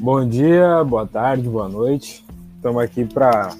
[0.00, 2.24] Bom dia, boa tarde, boa noite.
[2.56, 3.54] Estamos aqui para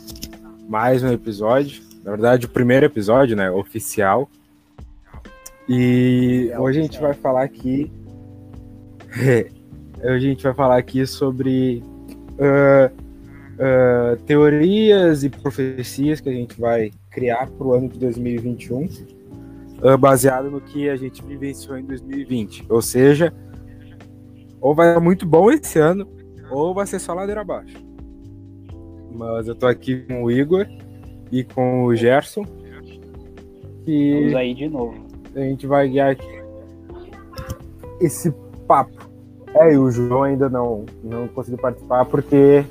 [0.66, 1.82] mais um episódio.
[2.03, 3.51] Na verdade, o primeiro episódio, né?
[3.51, 4.27] Oficial.
[5.68, 7.93] E hoje a gente vai falar aqui.
[9.21, 9.50] hoje
[10.03, 11.84] a gente vai falar aqui sobre
[12.39, 18.84] uh, uh, teorias e profecias que a gente vai criar para o ano de 2021,
[18.84, 22.64] uh, baseado no que a gente vivenciou em 2020.
[22.70, 23.30] Ou seja,
[24.59, 26.09] ou vai ser muito bom esse ano,
[26.50, 27.77] ou vai ser só ladeira abaixo.
[29.12, 30.66] Mas eu tô aqui com o Igor
[31.30, 32.45] e com o Gerson.
[33.86, 34.95] E Vamos aí de novo.
[35.34, 36.40] A gente vai guiar aqui
[38.00, 38.32] esse
[38.66, 39.10] papo.
[39.54, 42.64] É, e o João ainda não, não conseguiu participar porque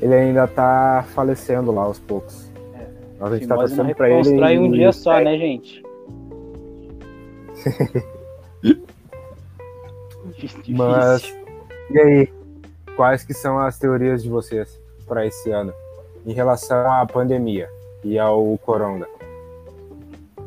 [0.00, 2.50] ele ainda tá falecendo lá aos poucos.
[2.74, 2.86] É.
[3.20, 4.18] Nós a gente tá torcendo pra ele.
[4.18, 5.82] Constrói um dia só, né, gente?
[10.68, 11.22] Mas
[11.90, 12.28] e aí,
[12.96, 15.72] quais que são as teorias de vocês para esse ano
[16.24, 17.68] em relação à pandemia
[18.02, 19.06] e ao coronga?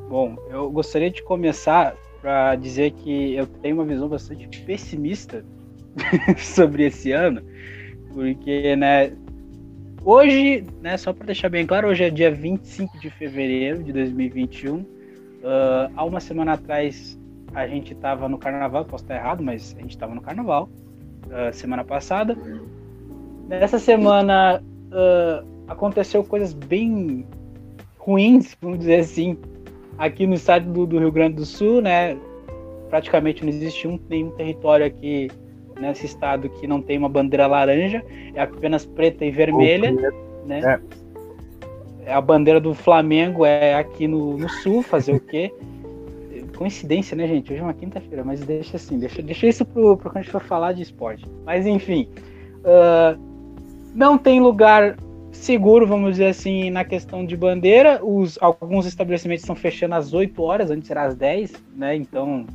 [0.10, 5.46] Bom, eu gostaria de começar para dizer que eu tenho uma visão bastante pessimista
[6.38, 7.42] sobre esse ano,
[8.14, 9.14] porque, né,
[10.04, 14.76] hoje, né, só para deixar bem claro, hoje é dia 25 de fevereiro de 2021.
[14.76, 14.86] Uh,
[15.46, 17.18] ah, há uma semana atrás
[17.54, 20.68] a gente estava no carnaval, posso estar errado, mas a gente estava no carnaval,
[21.30, 22.38] uh, semana passada.
[23.48, 27.26] Nessa semana uh, aconteceu coisas bem
[27.98, 29.38] ruins, vamos dizer assim,
[29.98, 32.18] aqui no estado do, do Rio Grande do Sul, né?
[32.90, 35.30] Praticamente não existe um, nenhum território aqui
[35.80, 39.92] nesse estado que não tem uma bandeira laranja, é apenas preta e vermelha,
[40.46, 40.82] né?
[42.06, 42.10] É.
[42.10, 42.14] é.
[42.14, 45.54] A bandeira do Flamengo é aqui no, no sul, fazer o quê?
[46.60, 47.54] Coincidência, né, gente?
[47.54, 50.32] Hoje é uma quinta-feira, mas deixa assim, deixa, deixa isso pro, pro quando a gente
[50.32, 51.26] for falar de esporte.
[51.46, 52.10] Mas enfim,
[52.58, 53.18] uh,
[53.96, 54.98] não tem lugar
[55.32, 58.04] seguro, vamos dizer assim, na questão de bandeira.
[58.04, 61.96] Os, alguns estabelecimentos estão fechando às 8 horas, antes era às 10, né?
[61.96, 62.46] Então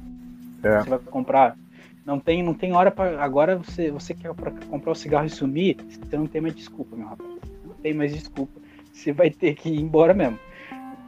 [0.63, 0.81] é.
[0.81, 1.57] você vai comprar.
[2.05, 5.31] Não tem, não tem hora para agora você você quer para comprar o cigarro e
[5.31, 7.31] sumir, você não tem mais desculpa, meu rapaz.
[7.65, 8.61] Não tem mais desculpa.
[8.93, 10.39] Você vai ter que ir embora mesmo.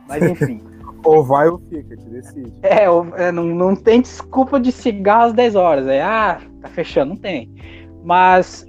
[0.08, 0.62] Mas enfim.
[1.04, 2.52] ou vai ou fica, te decide.
[2.62, 2.84] É,
[3.16, 5.86] é, não, não tem desculpa de cigarro às 10 horas.
[5.86, 7.50] É, ah, tá fechando, não tem.
[8.04, 8.66] Mas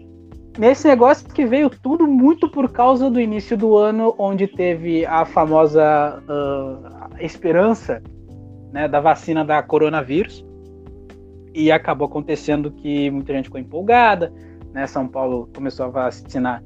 [0.57, 5.25] nesse negócio que veio tudo muito por causa do início do ano, onde teve a
[5.25, 8.01] famosa uh, esperança
[8.71, 10.45] né, da vacina da coronavírus.
[11.53, 14.31] E acabou acontecendo que muita gente ficou empolgada,
[14.71, 14.85] né?
[14.85, 16.63] São Paulo começou a vacinar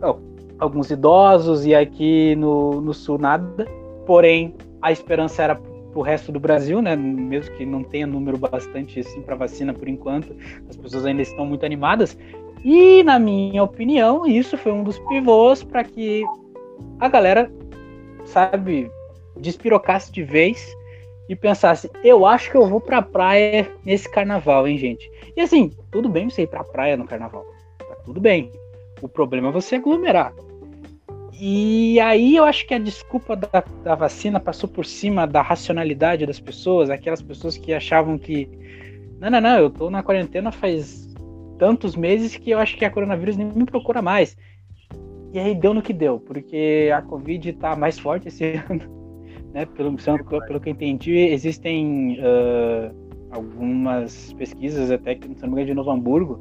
[0.00, 0.18] oh,
[0.56, 3.66] alguns idosos e aqui no, no sul nada.
[4.06, 6.96] Porém, a esperança era para o resto do Brasil, né?
[6.96, 10.34] Mesmo que não tenha número bastante assim para vacina por enquanto,
[10.68, 12.16] as pessoas ainda estão muito animadas.
[12.64, 16.22] E, na minha opinião, isso foi um dos pivôs para que
[16.98, 17.50] a galera,
[18.24, 18.90] sabe,
[19.36, 20.74] despirocasse de vez
[21.28, 25.10] e pensasse: eu acho que eu vou pra praia nesse carnaval, hein, gente?
[25.36, 27.44] E assim, tudo bem você ir pra praia no carnaval.
[27.78, 28.50] Tá tudo bem.
[29.00, 30.32] O problema é você aglomerar.
[31.32, 36.26] E aí eu acho que a desculpa da, da vacina passou por cima da racionalidade
[36.26, 38.48] das pessoas, aquelas pessoas que achavam que.
[39.18, 41.12] Não, não, não, eu tô na quarentena faz
[41.58, 44.36] tantos meses que eu acho que a coronavírus nem me procura mais.
[45.32, 49.02] E aí deu no que deu, porque a Covid está mais forte esse ano.
[49.54, 49.66] Né?
[49.66, 52.94] Pelo, pelo que eu entendi, existem uh,
[53.30, 56.38] algumas pesquisas, até que, não me engano, de Novo Hamburgo,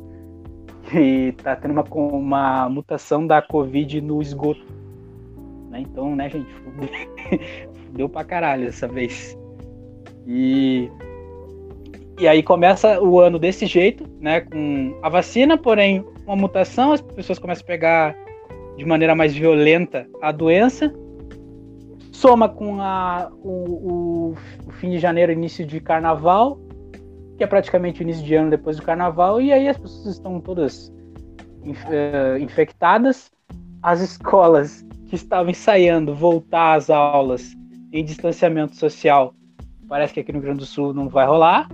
[0.90, 4.81] que está tendo uma, uma mutação da Covid no esgoto.
[5.72, 5.82] Né?
[5.82, 6.48] Então, né, gente,
[7.94, 9.38] deu pra caralho dessa vez.
[10.28, 10.92] E
[12.20, 14.42] e aí começa o ano desse jeito, né?
[14.42, 18.16] Com a vacina, porém, uma mutação, as pessoas começam a pegar
[18.78, 20.94] de maneira mais violenta a doença.
[22.12, 24.36] Soma com a, o, o,
[24.68, 26.60] o fim de janeiro, início de carnaval,
[27.38, 30.40] que é praticamente o início de ano depois do carnaval, e aí as pessoas estão
[30.40, 30.94] todas
[31.64, 33.32] uh, infectadas.
[33.82, 37.56] As escolas que estavam ensaiando voltar às aulas
[37.94, 39.36] em distanciamento social,
[39.88, 41.68] parece que aqui no Rio Grande do Sul não vai rolar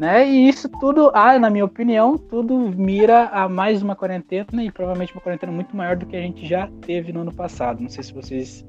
[0.00, 0.26] né?
[0.26, 5.12] E isso tudo, ah, na minha opinião, tudo mira a mais uma quarentena e provavelmente
[5.12, 7.82] uma quarentena muito maior do que a gente já teve no ano passado.
[7.82, 8.64] Não sei se vocês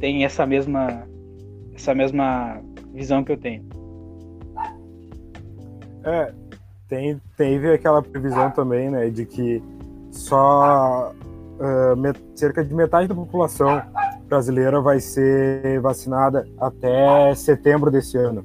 [0.00, 1.06] têm essa mesma
[1.74, 2.62] essa mesma
[2.94, 3.62] visão que eu tenho.
[6.04, 6.32] É,
[6.88, 9.62] tem, teve aquela previsão também, né, de que
[10.10, 11.12] só
[11.62, 13.80] uh, cerca de metade da população
[14.28, 18.44] brasileira vai ser vacinada até setembro desse ano.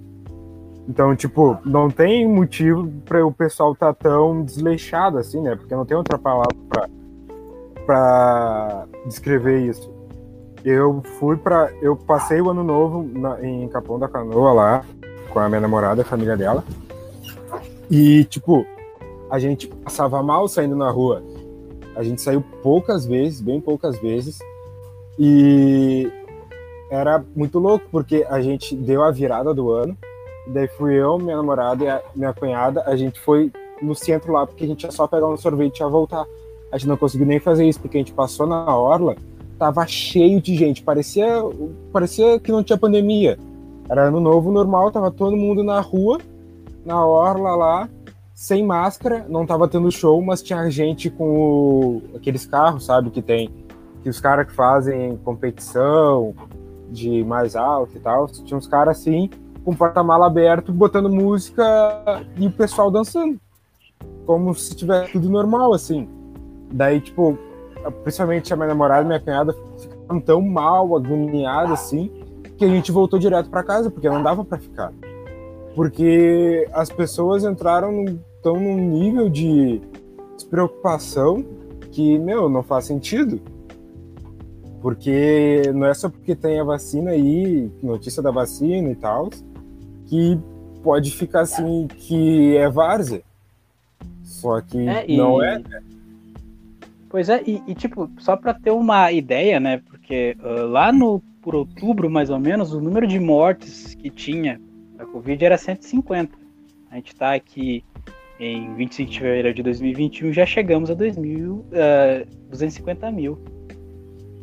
[0.87, 5.55] Então, tipo, não tem motivo para o pessoal estar tá tão desleixado assim, né?
[5.55, 6.55] Porque não tem outra palavra
[7.85, 9.93] para descrever isso.
[10.63, 14.85] Eu fui para, eu passei o ano novo na, em Capão da Canoa lá
[15.29, 16.63] com a minha namorada, a família dela.
[17.89, 18.65] E tipo,
[19.29, 21.21] a gente passava mal saindo na rua.
[21.97, 24.39] A gente saiu poucas vezes, bem poucas vezes.
[25.19, 26.09] E
[26.89, 29.97] era muito louco porque a gente deu a virada do ano.
[30.47, 33.51] Daí fui eu, minha namorada e a minha cunhada, a gente foi
[33.81, 36.25] no centro lá porque a gente ia só pegar um sorvete e ia voltar
[36.71, 39.15] a gente não conseguiu nem fazer isso, porque a gente passou na orla,
[39.57, 41.27] tava cheio de gente, parecia,
[41.91, 43.39] parecia que não tinha pandemia.
[43.89, 46.19] Era ano novo normal, tava todo mundo na rua,
[46.85, 47.89] na orla lá,
[48.37, 53.19] sem máscara, não tava tendo show, mas tinha gente com o, aqueles carros, sabe, que
[53.19, 53.49] tem,
[54.03, 56.35] que os caras que fazem competição
[56.87, 59.27] de mais alto e tal, tinha uns caras assim,
[59.65, 61.65] com porta-mala aberto, botando música
[62.37, 63.39] e o pessoal dançando.
[64.27, 66.07] Como se tivesse tudo normal, assim.
[66.71, 67.39] Daí, tipo,
[68.03, 72.11] principalmente a minha namorada e minha cunhada ficaram tão mal, agoniadas assim,
[72.55, 74.93] que a gente voltou direto para casa, porque não dava para ficar.
[75.75, 79.81] Porque as pessoas entraram num, tão num nível de
[80.35, 81.43] despreocupação
[81.91, 83.41] que, meu, não faz sentido.
[84.81, 89.29] Porque não é só porque tem a vacina aí, notícia da vacina e tal,
[90.05, 90.39] que
[90.83, 93.23] pode ficar assim que é várzea.
[94.23, 95.17] Só que é, e...
[95.17, 95.59] não é.
[95.59, 95.83] Né?
[97.09, 99.81] Pois é, e, e tipo, só para ter uma ideia, né?
[99.89, 104.59] Porque uh, lá no por outubro, mais ou menos, o número de mortes que tinha
[104.97, 106.37] da Covid era 150.
[106.91, 107.85] A gente está aqui
[108.39, 111.65] em 25 de fevereiro de 2021, já chegamos a 2.000, uh,
[112.49, 113.39] 250 mil.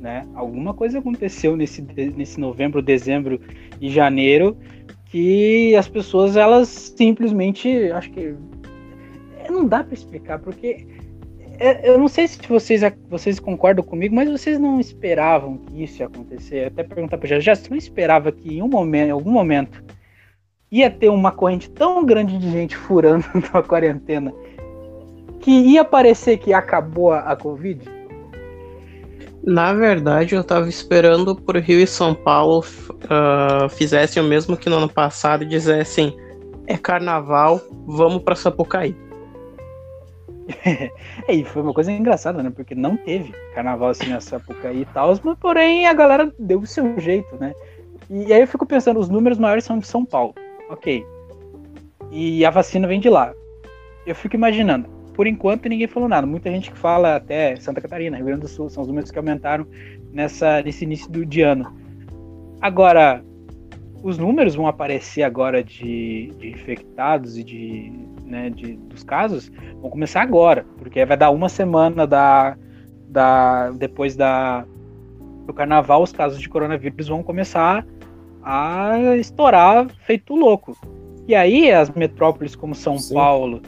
[0.01, 0.27] Né?
[0.35, 1.81] Alguma coisa aconteceu nesse,
[2.17, 3.41] nesse novembro, dezembro
[3.81, 4.57] e janeiro
[5.07, 8.35] que as pessoas, elas simplesmente, acho que
[9.49, 10.87] não dá para explicar, porque
[11.59, 16.03] é, eu não sei se vocês, vocês concordam comigo, mas vocês não esperavam que isso
[16.03, 16.67] ia acontecer.
[16.67, 19.84] Até perguntar para já, você não esperava que em um momento, em algum momento,
[20.79, 24.33] ia ter uma corrente tão grande de gente furando na quarentena
[25.41, 27.81] que ia parecer que acabou a, a Covid?
[29.47, 34.71] Na verdade, eu estava esperando por Rio e São Paulo uh, fizessem o mesmo que
[34.71, 36.17] no ano passado e dissessem:
[36.67, 38.97] é carnaval, vamos para Sapucaí.
[41.29, 42.51] é, e foi uma coisa engraçada, né?
[42.51, 46.67] Porque não teve carnaval assim na Sapucaí e tal, mas porém a galera deu o
[46.67, 47.53] seu jeito, né?
[48.09, 50.35] E, aí eu fico pensando, os números maiores são de São Paulo,
[50.69, 51.07] ok.
[52.11, 53.33] E a vacina vem de lá.
[54.07, 56.27] Eu fico imaginando, por enquanto ninguém falou nada.
[56.27, 59.19] Muita gente que fala até Santa Catarina, Rio Grande do Sul, são os números que
[59.19, 59.67] aumentaram
[60.13, 61.75] nessa, nesse início do, de ano.
[62.61, 63.25] Agora,
[64.03, 67.93] os números vão aparecer agora de, de infectados e de
[68.25, 69.51] né, de, dos casos
[69.81, 72.57] vão começar agora, porque vai dar uma semana da,
[73.09, 74.65] da depois da,
[75.47, 77.87] do carnaval, os casos de coronavírus vão começar
[78.45, 80.77] a estourar feito louco.
[81.27, 83.15] E aí as metrópoles como São Sim.
[83.15, 83.63] Paulo,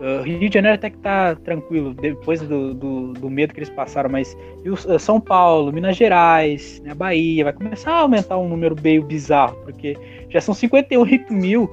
[0.00, 3.70] uh, Rio de Janeiro até que tá tranquilo, depois do, do, do medo que eles
[3.70, 4.36] passaram, mas
[4.66, 9.56] uh, São Paulo, Minas Gerais, né, Bahia, vai começar a aumentar um número meio bizarro,
[9.64, 9.96] porque
[10.28, 11.70] já são 58 mil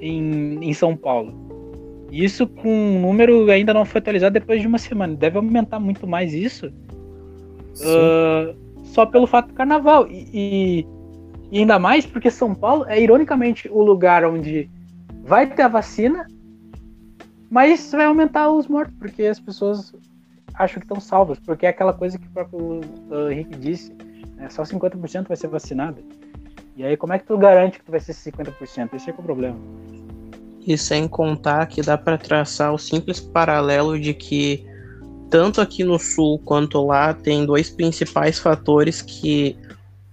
[0.00, 1.50] em, em São Paulo.
[2.10, 5.14] Isso com um número ainda não foi atualizado depois de uma semana.
[5.14, 6.66] Deve aumentar muito mais isso.
[7.76, 10.08] Uh, só pelo fato do carnaval.
[10.08, 10.86] E, e,
[11.50, 14.70] e, ainda mais porque São Paulo é ironicamente o lugar onde
[15.22, 16.26] vai ter a vacina,
[17.50, 19.92] mas vai aumentar os mortos, porque as pessoas
[20.54, 21.38] acham que estão salvas.
[21.40, 22.80] Porque é aquela coisa que o próprio
[23.10, 23.92] uh, Henrique disse:
[24.36, 26.02] né, só 50% vai ser vacinado.
[26.76, 28.94] E aí, como é que tu garante que tu vai ser 50%?
[28.94, 29.58] Esse é, é o problema.
[30.66, 34.64] E sem contar que dá para traçar o simples paralelo de que
[35.30, 39.56] tanto aqui no sul quanto lá tem dois principais fatores que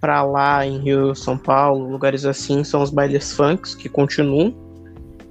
[0.07, 4.55] para lá em Rio, São Paulo, lugares assim são os bailes funks que continuam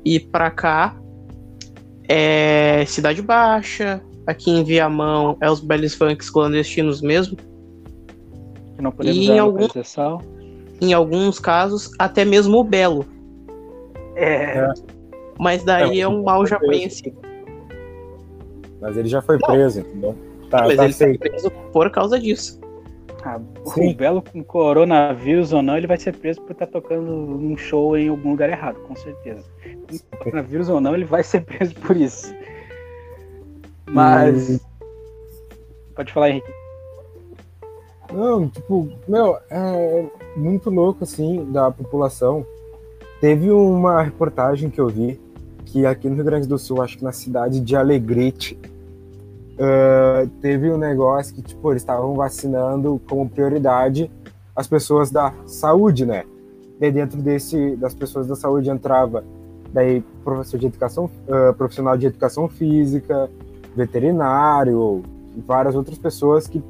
[0.05, 0.95] e para cá
[2.07, 7.39] é Cidade Baixa, aqui em Viamão é os bailes funks clandestinos mesmo.
[8.77, 9.67] Que não podemos e em, algum,
[10.83, 13.07] em alguns casos até mesmo o Belo.
[14.15, 14.59] É.
[14.59, 14.75] é.
[15.39, 17.17] Mas daí é, é um mal já conhecido.
[18.79, 20.15] Mas ele já foi preso, entendeu?
[20.51, 22.61] Tá, mas tá ele foi preso por causa disso.
[23.29, 27.57] Ah, o Belo com coronavírus ou não, ele vai ser preso por estar tocando um
[27.57, 29.45] show em algum lugar errado, com certeza.
[30.11, 32.33] Com coronavírus ou não, ele vai ser preso por isso.
[33.91, 34.51] Mas.
[34.51, 34.59] Hum.
[35.97, 36.53] Pode falar, Henrique.
[38.13, 40.07] Não, tipo, meu, é
[40.37, 42.47] muito louco, assim, da população
[43.21, 45.19] Teve uma reportagem que eu vi
[45.65, 48.59] que aqui no Rio Grande do Sul, acho que na cidade de Alegrete,
[49.57, 54.11] uh, teve um negócio que, tipo, eles estavam vacinando como prioridade
[54.55, 56.25] as pessoas da saúde, né?
[56.81, 59.25] E dentro desse, das pessoas da saúde entrava
[59.73, 63.31] daí professor de educação, uh, profissional de educação física,
[63.75, 65.03] veterinário,
[65.47, 66.63] várias outras pessoas que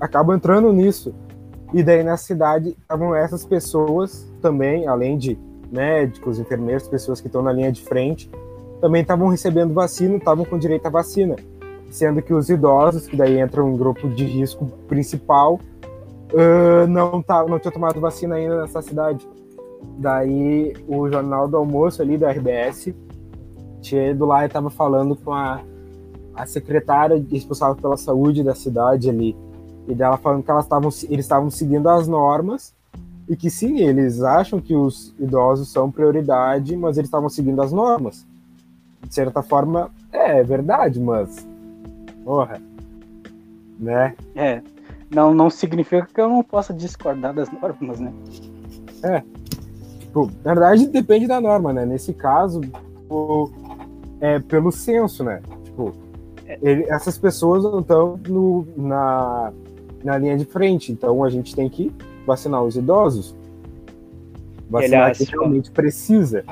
[0.00, 1.14] acabam entrando nisso.
[1.72, 5.38] E daí na cidade estavam essas pessoas também, além de
[5.70, 8.28] médicos, enfermeiros, pessoas que estão na linha de frente,
[8.80, 11.36] também estavam recebendo vacina, estavam com direito à vacina.
[11.90, 15.60] Sendo que os idosos, que daí entram em grupo de risco principal,
[16.32, 19.28] uh, não, tá, não tinham tomado vacina ainda nessa cidade.
[19.98, 22.94] Daí o Jornal do Almoço ali da RBS
[23.80, 25.60] tinha ido lá estava falando com a,
[26.34, 29.36] a secretária responsável pela saúde da cidade ali.
[29.88, 32.74] E dela falando que elas tavam, eles estavam seguindo as normas
[33.28, 37.72] e que sim, eles acham que os idosos são prioridade, mas eles estavam seguindo as
[37.72, 38.26] normas.
[39.06, 41.46] De certa forma, é, é verdade, mas.
[42.24, 42.60] Porra.
[43.78, 44.14] Né?
[44.34, 44.62] É.
[45.10, 48.12] Não, não significa que eu não possa discordar das normas, né?
[49.02, 49.22] É.
[49.98, 51.84] Tipo, na verdade, depende da norma, né?
[51.84, 53.50] Nesse caso, tipo,
[54.20, 55.40] é pelo senso, né?
[55.64, 55.94] Tipo,
[56.46, 56.58] é.
[56.62, 58.18] ele, essas pessoas não estão
[58.76, 59.52] na,
[60.04, 61.92] na linha de frente, então a gente tem que
[62.26, 63.34] vacinar os idosos.
[64.68, 66.44] Vacinar Aliás, quem realmente precisa.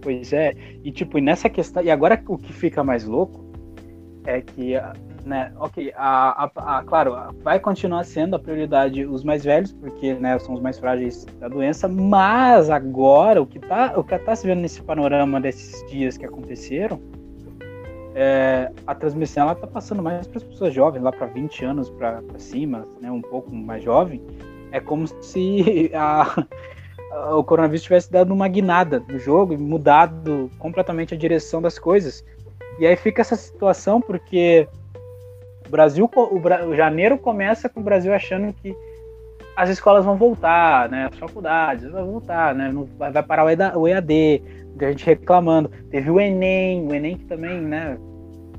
[0.00, 3.49] Pois é, e tipo, nessa questão, e agora o que fica mais louco
[4.24, 4.74] é que,
[5.24, 10.14] né, ok, a, a, a, claro, vai continuar sendo a prioridade os mais velhos, porque,
[10.14, 14.36] né, são os mais frágeis da doença, mas agora, o que tá, o que tá
[14.36, 17.00] se vendo nesse panorama desses dias que aconteceram,
[18.14, 21.90] é, a transmissão ela tá passando mais para as pessoas jovens, lá para 20 anos
[21.90, 24.22] para cima, né, um pouco mais jovem,
[24.72, 26.46] é como se a,
[27.32, 32.24] o coronavírus tivesse dado uma guinada no jogo e mudado completamente a direção das coisas.
[32.78, 34.66] E aí fica essa situação porque
[35.66, 38.74] o Brasil, o, o janeiro começa com o Brasil achando que
[39.56, 41.08] as escolas vão voltar, né?
[41.12, 42.70] As faculdades vão voltar, né?
[42.72, 43.44] Não vai, vai parar
[43.76, 44.42] o EAD,
[44.80, 45.70] a gente reclamando.
[45.90, 47.98] Teve o Enem, o Enem que também, né?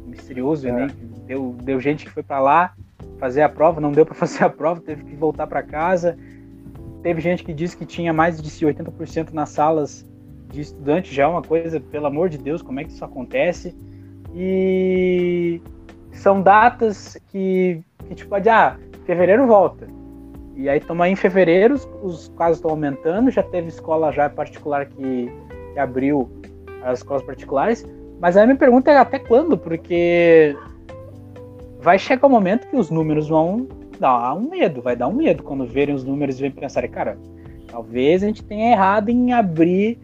[0.06, 1.26] Misterioso, o Enem, é.
[1.26, 2.74] deu, deu gente que foi para lá
[3.18, 6.18] fazer a prova, não deu para fazer a prova, teve que voltar para casa.
[7.02, 10.08] Teve gente que disse que tinha mais de 80% nas salas
[10.50, 13.76] de estudante, já é uma coisa, pelo amor de Deus, como é que isso acontece?
[14.34, 15.62] E
[16.14, 19.88] são datas que, que tipo, ah, fevereiro volta.
[20.56, 25.32] E aí aí em fevereiro, os casos estão aumentando, já teve escola já particular que,
[25.74, 26.30] que abriu
[26.84, 27.86] as escolas particulares.
[28.20, 29.58] Mas aí a minha pergunta é até quando?
[29.58, 30.56] Porque
[31.80, 33.68] vai chegar o um momento que os números vão
[34.00, 37.18] dar um medo, vai dar um medo quando verem os números e vem pensar, cara,
[37.68, 39.98] talvez a gente tenha errado em abrir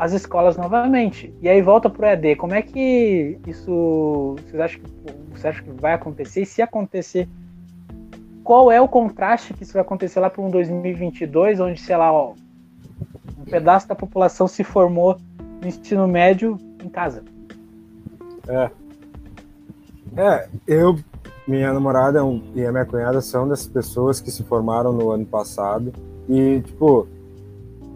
[0.00, 1.32] as escolas novamente.
[1.42, 2.34] E aí volta pro ED.
[2.36, 4.80] Como é que isso vocês acham,
[5.30, 6.40] você acha que vai acontecer?
[6.40, 7.28] E se acontecer,
[8.42, 12.10] qual é o contraste que isso vai acontecer lá para um 2022, onde, sei lá,
[12.10, 12.32] ó,
[13.38, 15.18] um pedaço da população se formou
[15.60, 17.22] no ensino médio em casa?
[18.48, 18.70] É.
[20.16, 20.98] É, eu,
[21.46, 22.20] minha namorada
[22.54, 25.92] e a minha cunhada são dessas pessoas que se formaram no ano passado
[26.26, 27.06] e, tipo,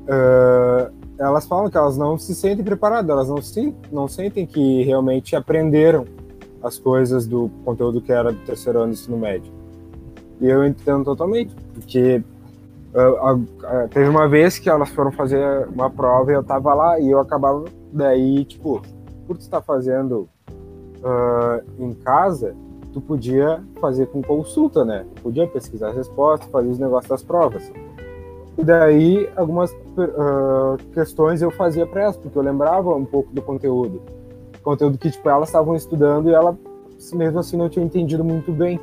[0.04, 4.83] uh, elas falam que elas não se sentem preparadas, elas não, se, não sentem que
[4.83, 6.06] realmente aprenderam
[6.62, 9.52] as coisas do conteúdo que era do terceiro ano do ensino médio.
[10.40, 12.23] E eu entendo totalmente, porque
[12.94, 16.99] uh, uh, teve uma vez que elas foram fazer uma prova e eu tava lá
[16.99, 18.83] e eu acabava daí, tipo,
[19.26, 22.54] por tu estar fazendo uh, em casa,
[22.92, 25.04] tu podia fazer com consulta, né?
[25.16, 27.71] Tu podia pesquisar as respostas, fazer os negócios das provas.
[28.56, 33.42] E daí, algumas uh, questões eu fazia para elas, porque eu lembrava um pouco do
[33.42, 34.00] conteúdo.
[34.62, 36.56] Conteúdo que, tipo, elas estavam estudando e ela,
[37.12, 38.80] mesmo assim, não tinha entendido muito bem.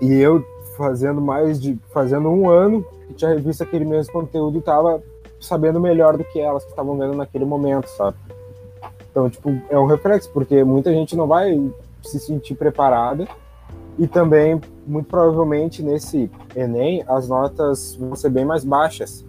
[0.00, 0.42] E eu,
[0.76, 1.78] fazendo mais de...
[1.92, 5.02] Fazendo um ano, que tinha visto aquele mesmo conteúdo e tava
[5.38, 8.16] sabendo melhor do que elas que estavam vendo naquele momento, sabe?
[9.10, 11.70] Então, tipo, é um reflexo, porque muita gente não vai
[12.02, 13.28] se sentir preparada
[14.00, 19.22] e também, muito provavelmente, nesse Enem, as notas vão ser bem mais baixas.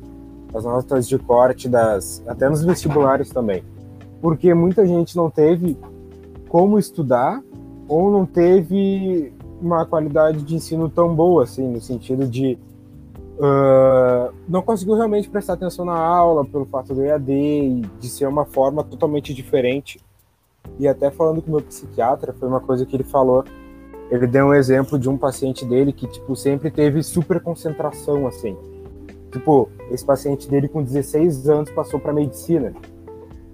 [0.53, 2.23] As notas de corte das.
[2.25, 3.65] até nos vestibulares também.
[4.21, 5.77] Porque muita gente não teve
[6.47, 7.43] como estudar
[7.85, 12.57] ou não teve uma qualidade de ensino tão boa, assim, no sentido de
[13.39, 18.25] uh, não conseguiu realmente prestar atenção na aula pelo fato do EAD e de ser
[18.25, 19.99] uma forma totalmente diferente.
[20.79, 23.43] E até falando com o meu psiquiatra, foi uma coisa que ele falou.
[24.11, 28.57] Ele deu um exemplo de um paciente dele que, tipo, sempre teve super concentração, assim.
[29.31, 32.73] Tipo, esse paciente dele com 16 anos passou para medicina.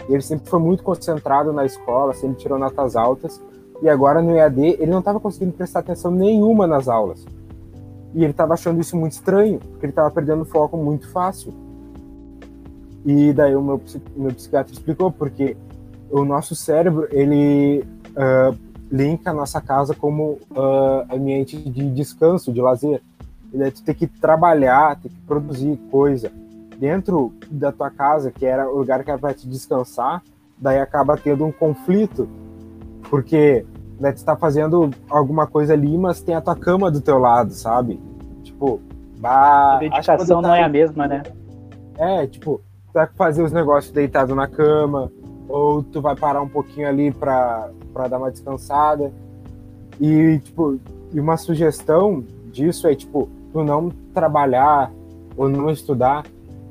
[0.10, 3.40] Ele sempre foi muito concentrado na escola, sempre tirou notas altas.
[3.84, 7.24] E agora no EAD ele não estava conseguindo prestar atenção nenhuma nas aulas.
[8.16, 11.54] E ele estava achando isso muito estranho, porque ele estava perdendo foco muito fácil.
[13.06, 13.80] E daí o meu,
[14.16, 15.56] meu psiquiatra explicou porque
[16.10, 18.58] o nosso cérebro ele uh,
[18.92, 23.02] linka a nossa casa como uh, ambiente de descanso, de lazer.
[23.54, 26.32] E daí tu tem que trabalhar, tem que produzir coisa
[26.78, 30.22] dentro da tua casa, que era o lugar que era para te descansar,
[30.58, 32.30] daí acaba tendo um conflito,
[33.10, 33.66] porque
[34.00, 37.52] né, tu tá fazendo alguma coisa ali, mas tem a tua cama do teu lado,
[37.54, 38.00] sabe?
[38.44, 38.80] Tipo,
[39.20, 40.58] bah, a dedicação não tá...
[40.58, 41.24] é a mesma, né?
[41.98, 45.12] É, tipo, tu vai fazer os negócios deitado na cama,
[45.50, 47.70] ou tu vai parar um pouquinho ali para
[48.06, 49.12] dar uma descansada.
[50.00, 50.78] E, tipo,
[51.12, 54.92] e uma sugestão disso é, tipo, tu não trabalhar
[55.36, 56.26] ou não estudar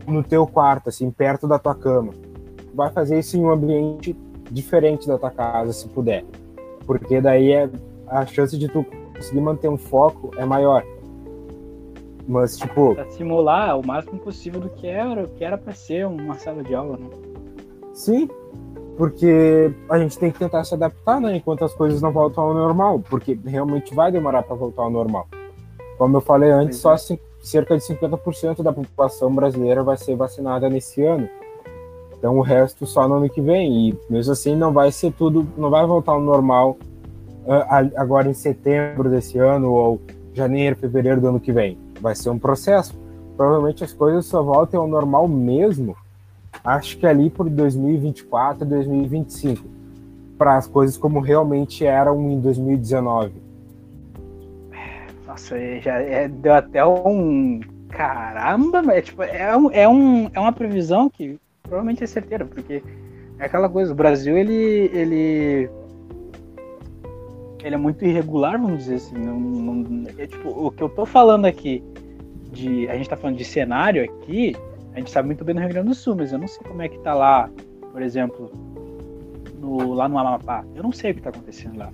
[0.06, 2.12] no teu quarto, assim, perto da tua cama.
[2.74, 4.14] Vai fazer isso em um ambiente
[4.50, 6.24] diferente da tua casa, se puder.
[6.86, 7.68] Porque daí é,
[8.06, 10.84] a chance de tu conseguir manter um foco é maior.
[12.28, 12.94] Mas, tipo.
[12.94, 16.74] Pra simular o máximo possível do que era, que era pra ser uma sala de
[16.74, 17.08] aula, né?
[17.92, 18.28] Sim,
[18.96, 21.36] porque a gente tem que tentar se adaptar, né?
[21.36, 25.28] Enquanto as coisas não voltam ao normal, porque realmente vai demorar para voltar ao normal.
[25.98, 30.68] Como eu falei antes, só assim, cerca de 50% da população brasileira vai ser vacinada
[30.68, 31.28] nesse ano.
[32.18, 33.90] Então o resto só no ano que vem.
[33.90, 36.78] E mesmo assim não vai ser tudo, não vai voltar ao normal
[37.44, 40.00] uh, agora em setembro desse ano ou
[40.32, 41.78] janeiro, fevereiro do ano que vem.
[42.00, 42.94] Vai ser um processo.
[43.36, 45.94] Provavelmente as coisas só voltem ao normal mesmo
[46.66, 49.64] acho que ali por 2024, 2025,
[50.36, 53.32] para as coisas como realmente eram em 2019.
[55.26, 60.52] Nossa, já é, deu até um caramba, é, tipo, é, um, é, um, é uma
[60.52, 62.82] previsão que provavelmente é certeira, porque
[63.38, 65.70] é aquela coisa, o Brasil ele ele
[67.62, 71.04] ele é muito irregular, vamos dizer assim, não, não, é, tipo, o que eu tô
[71.04, 71.82] falando aqui
[72.52, 74.56] de a gente tá falando de cenário aqui,
[74.96, 76.80] a gente sabe muito bem no Rio Grande do Sul, mas eu não sei como
[76.80, 77.50] é que tá lá,
[77.92, 78.50] por exemplo,
[79.60, 80.64] no, lá no Amapá.
[80.74, 81.92] Eu não sei o que tá acontecendo lá.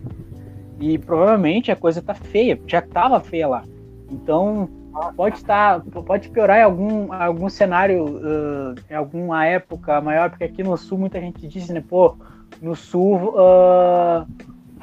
[0.79, 3.65] E provavelmente a coisa tá feia, já tava feia lá.
[4.09, 4.69] Então,
[5.17, 10.63] pode estar, pode piorar em algum, algum cenário, uh, em alguma época maior, porque aqui
[10.63, 12.17] no sul muita gente diz, né, pô,
[12.61, 14.25] no sul, uh,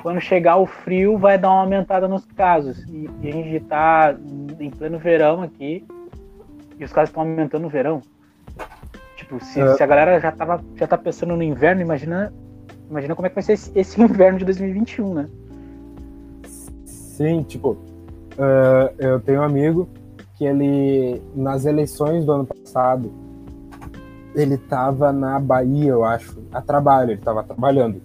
[0.02, 2.84] quando chegar o frio, vai dar uma aumentada nos casos.
[2.90, 4.14] E, a gente tá
[4.60, 5.86] em pleno verão aqui,
[6.80, 8.02] e os caras estão aumentando no verão.
[9.16, 9.76] Tipo, se, é.
[9.76, 12.34] se, a galera já, tava, já tá pensando no inverno, imagina,
[12.90, 15.26] imagina como é que vai ser esse, esse inverno de 2021, né?
[16.86, 19.90] Sim, tipo, uh, eu tenho um amigo
[20.36, 23.12] que ele, nas eleições do ano passado,
[24.34, 28.02] ele tava na Bahia, eu acho, a trabalho, ele tava trabalhando.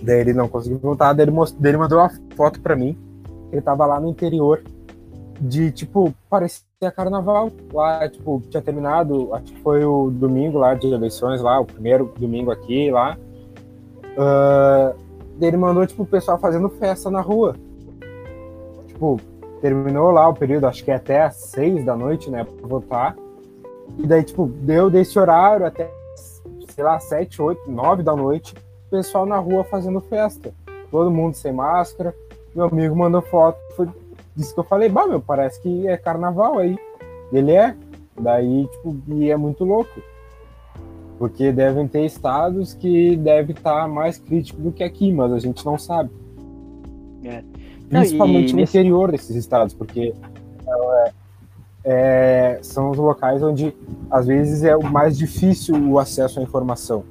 [0.00, 1.56] Daí ele não conseguiu voltar, daí ele, most...
[1.58, 2.96] daí ele mandou uma foto para mim,
[3.50, 4.62] ele tava lá no interior,
[5.40, 10.92] de, tipo, parecia carnaval lá, tipo, tinha terminado, acho que foi o domingo lá de
[10.92, 13.16] eleições lá, o primeiro domingo aqui lá.
[14.12, 14.94] Uh,
[15.40, 17.56] ele mandou, tipo, o pessoal fazendo festa na rua.
[18.88, 19.18] Tipo,
[19.62, 23.16] terminou lá o período, acho que é até às seis da noite, né, pra votar.
[23.96, 25.90] E daí, tipo, deu desse horário até,
[26.68, 28.54] sei lá, sete, oito, nove da noite,
[28.88, 30.52] o pessoal na rua fazendo festa.
[30.90, 32.14] Todo mundo sem máscara.
[32.54, 33.88] Meu amigo mandou foto, foi
[34.36, 36.76] disse que eu falei, bah, meu, parece que é carnaval aí.
[37.32, 37.74] Ele é.
[38.20, 40.00] Daí, tipo, e é muito louco.
[41.18, 45.38] Porque devem ter estados que deve estar tá mais crítico do que aqui, mas a
[45.38, 46.10] gente não sabe.
[47.24, 47.42] É.
[47.88, 48.76] Principalmente no nesse...
[48.76, 50.12] interior desses estados, porque
[50.66, 51.12] é,
[51.84, 53.74] é, são os locais onde
[54.10, 57.04] às vezes é o mais difícil o acesso à informação.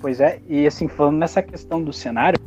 [0.00, 2.38] Pois é, e assim, falando nessa questão do cenário,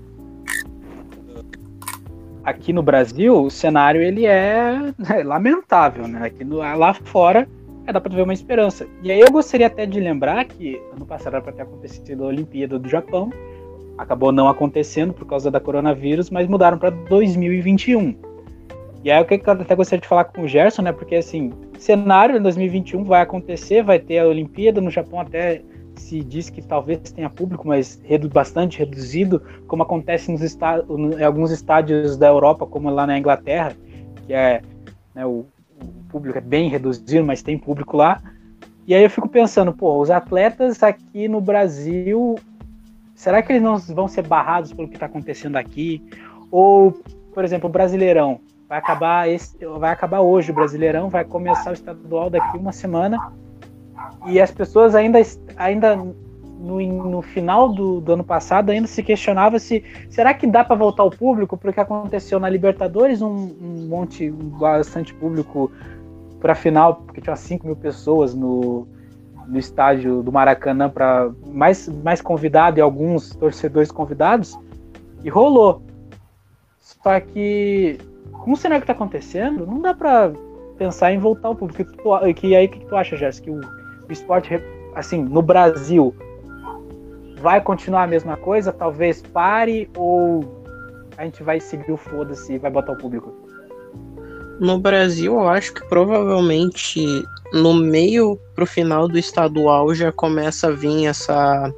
[2.48, 6.28] aqui no Brasil, o cenário ele é, é lamentável, né?
[6.28, 7.46] Aqui no, lá fora
[7.86, 8.88] é, dá para ver uma esperança.
[9.04, 12.28] E aí eu gostaria até de lembrar que ano passado era para ter acontecido a
[12.28, 13.30] Olimpíada do Japão,
[13.98, 18.16] acabou não acontecendo por causa da coronavírus, mas mudaram para 2021.
[19.04, 20.94] E aí o que eu até gostaria de falar com o Gerson, né?
[20.94, 25.62] Porque assim, cenário em 2021 vai acontecer, vai ter a Olimpíada no Japão até
[26.00, 31.52] se diz que talvez tenha público, mas redu bastante reduzido, como acontece nos em alguns
[31.52, 33.76] estádios da Europa, como lá na Inglaterra,
[34.26, 34.62] que é
[35.14, 35.46] né, o,
[35.82, 38.22] o, público é bem reduzido, mas tem público lá.
[38.86, 42.36] E aí eu fico pensando, pô, os atletas aqui no Brasil,
[43.16, 46.02] será que eles não vão ser barrados pelo que está acontecendo aqui?
[46.50, 46.92] Ou,
[47.34, 51.74] por exemplo, o Brasileirão, Vai acabar, esse, vai acabar hoje o Brasileirão, vai começar o
[51.74, 53.18] estadual daqui uma semana.
[54.28, 55.20] E as pessoas ainda,
[55.56, 60.64] ainda no, no final do, do, ano passado ainda se questionava se será que dá
[60.64, 61.58] para voltar ao público?
[61.58, 65.72] Porque aconteceu na Libertadores um, um monte um bastante público
[66.40, 68.88] para final porque tinha 5 mil pessoas no,
[69.48, 74.58] no estádio do Maracanã para mais mais convidado e alguns torcedores convidados
[75.24, 75.82] e rolou.
[76.80, 77.98] Só que
[78.32, 80.32] com o cenário que está acontecendo não dá para
[80.78, 81.84] pensar em voltar ao público.
[81.84, 83.46] Que, que aí que tu acha Jéssica?
[83.46, 83.77] Que o, o
[84.14, 84.62] esporte
[84.96, 86.16] assim no Brasil
[87.40, 88.72] vai continuar a mesma coisa?
[88.72, 90.44] Talvez pare ou
[91.18, 93.34] a gente vai seguir o foda-se e vai botar o público?
[94.60, 97.06] No Brasil, eu acho que provavelmente
[97.54, 101.72] no meio pro final do estadual já começa a vir essa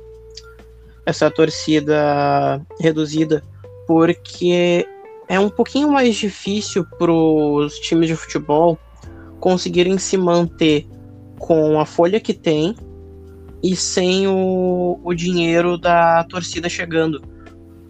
[1.06, 3.44] essa torcida reduzida,
[3.88, 4.88] porque
[5.28, 8.78] é um pouquinho mais difícil pros times de futebol
[9.40, 10.88] conseguirem se manter
[11.40, 12.76] com a folha que tem
[13.64, 17.22] e sem o, o dinheiro da torcida chegando.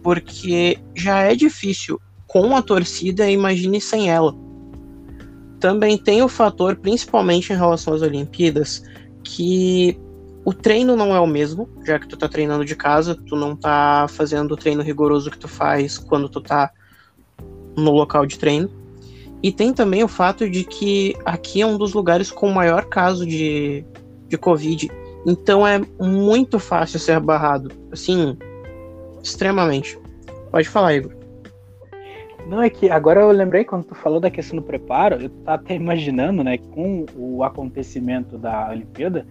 [0.02, 4.34] Porque já é difícil com a torcida, imagine sem ela.
[5.58, 8.82] Também tem o fator, principalmente em relação às Olimpíadas,
[9.22, 9.98] que
[10.44, 13.54] o treino não é o mesmo, já que tu tá treinando de casa, tu não
[13.54, 16.70] tá fazendo o treino rigoroso que tu faz quando tu tá
[17.76, 18.70] no local de treino.
[19.42, 23.26] E tem também o fato de que aqui é um dos lugares com maior caso
[23.26, 23.84] de,
[24.28, 24.90] de Covid.
[25.26, 27.70] Então é muito fácil ser barrado.
[27.90, 28.36] Assim,
[29.22, 29.98] extremamente.
[30.50, 31.20] Pode falar, Igor.
[32.46, 35.62] Não, é que agora eu lembrei quando tu falou da questão do preparo, eu tava
[35.62, 39.26] até imaginando, né, com o acontecimento da Olimpíada,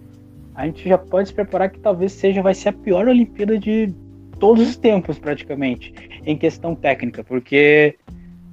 [0.56, 3.93] a gente já pode se preparar que talvez seja, vai ser a pior Olimpíada de
[4.39, 5.93] todos os tempos, praticamente,
[6.26, 7.98] em questão técnica, porque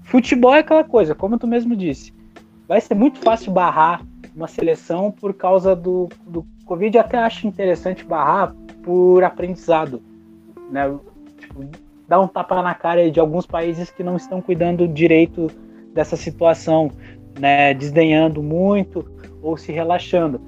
[0.07, 2.14] futebol é aquela coisa, como tu mesmo disse,
[2.66, 4.03] vai ser muito fácil barrar
[4.35, 10.03] uma seleção por causa do, do Covid até acho interessante barrar por aprendizado,
[10.71, 10.95] né?
[11.38, 11.64] Tipo,
[12.07, 15.51] dar um tapa na cara de alguns países que não estão cuidando direito
[15.92, 16.90] dessa situação,
[17.38, 17.75] né?
[17.75, 19.05] Desdenhando muito
[19.42, 20.40] ou se relaxando.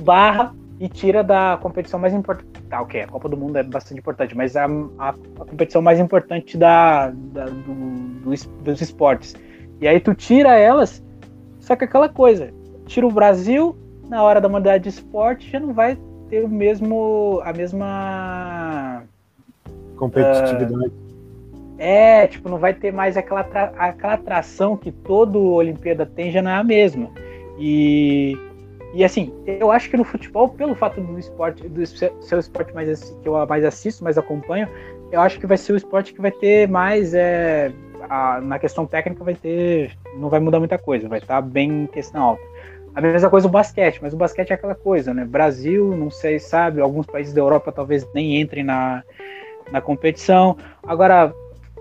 [0.00, 2.51] Barra e tira da competição mais importante.
[2.72, 4.64] Tá, ok, a Copa do Mundo é bastante importante, mas a,
[4.98, 7.74] a, a competição mais importante da, da do,
[8.24, 9.36] do, dos esportes.
[9.78, 11.04] E aí tu tira elas,
[11.60, 12.50] só que aquela coisa,
[12.86, 13.76] tira o Brasil,
[14.08, 15.98] na hora da modalidade de esporte já não vai
[16.30, 19.02] ter o mesmo a mesma
[19.96, 20.86] competitividade.
[20.86, 23.42] Uh, é, tipo, não vai ter mais aquela,
[23.76, 27.10] aquela atração que todo Olimpíada tem, já não é a mesma.
[27.58, 28.34] E,
[28.94, 32.74] e assim, eu acho que no futebol, pelo fato do esporte, do ser o esporte
[32.74, 34.68] mais que eu mais assisto, mais acompanho,
[35.10, 37.72] eu acho que vai ser o esporte que vai ter mais é,
[38.08, 41.86] a, na questão técnica vai ter, não vai mudar muita coisa, vai estar bem em
[41.86, 42.42] questão alta.
[42.94, 45.24] A mesma coisa o basquete, mas o basquete é aquela coisa, né?
[45.24, 49.02] Brasil, não sei, sabe, alguns países da Europa talvez nem entrem na,
[49.70, 50.58] na competição.
[50.82, 51.34] Agora,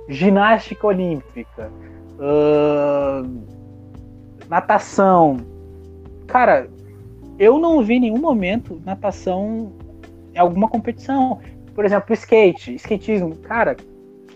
[0.07, 1.69] ginástica olímpica,
[2.17, 3.27] uh,
[4.47, 5.37] natação.
[6.27, 6.69] Cara,
[7.39, 9.71] eu não vi em nenhum momento natação
[10.33, 11.39] em alguma competição.
[11.73, 13.35] Por exemplo, skate, skatismo.
[13.37, 13.77] Cara,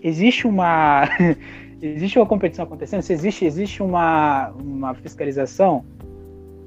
[0.02, 1.08] existe uma
[1.80, 3.02] existe uma competição acontecendo?
[3.02, 5.84] Se existe, existe uma, uma fiscalização?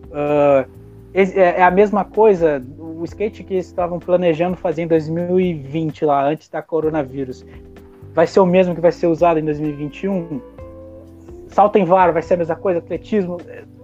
[0.08, 0.70] Uh,
[1.14, 6.62] é a mesma coisa, o skate que estavam planejando fazer em 2020, lá antes da
[6.62, 7.44] coronavírus,
[8.14, 10.40] vai ser o mesmo que vai ser usado em 2021?
[11.50, 13.38] Salto em vara vai ser a mesma coisa, atletismo,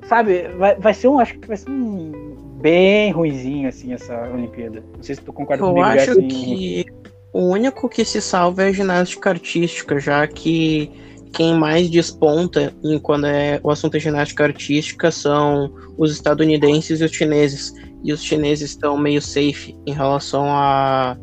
[0.08, 0.48] sabe?
[0.58, 4.84] Vai, vai ser um, acho que vai ser um bem ruizinho assim essa Olimpíada.
[4.96, 5.86] Não sei se tu concorda Eu comigo.
[5.86, 6.28] Eu acho assim...
[6.28, 6.86] que
[7.34, 10.90] o único que se salva é a ginástica artística, já que
[11.34, 17.04] quem mais desponta em quando é o assunto é ginástica artística são os estadunidenses e
[17.04, 17.74] os chineses.
[18.04, 21.18] E os chineses estão meio safe em relação a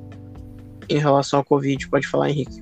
[0.89, 1.89] em relação ao Covid.
[1.89, 2.62] Pode falar, Henrique.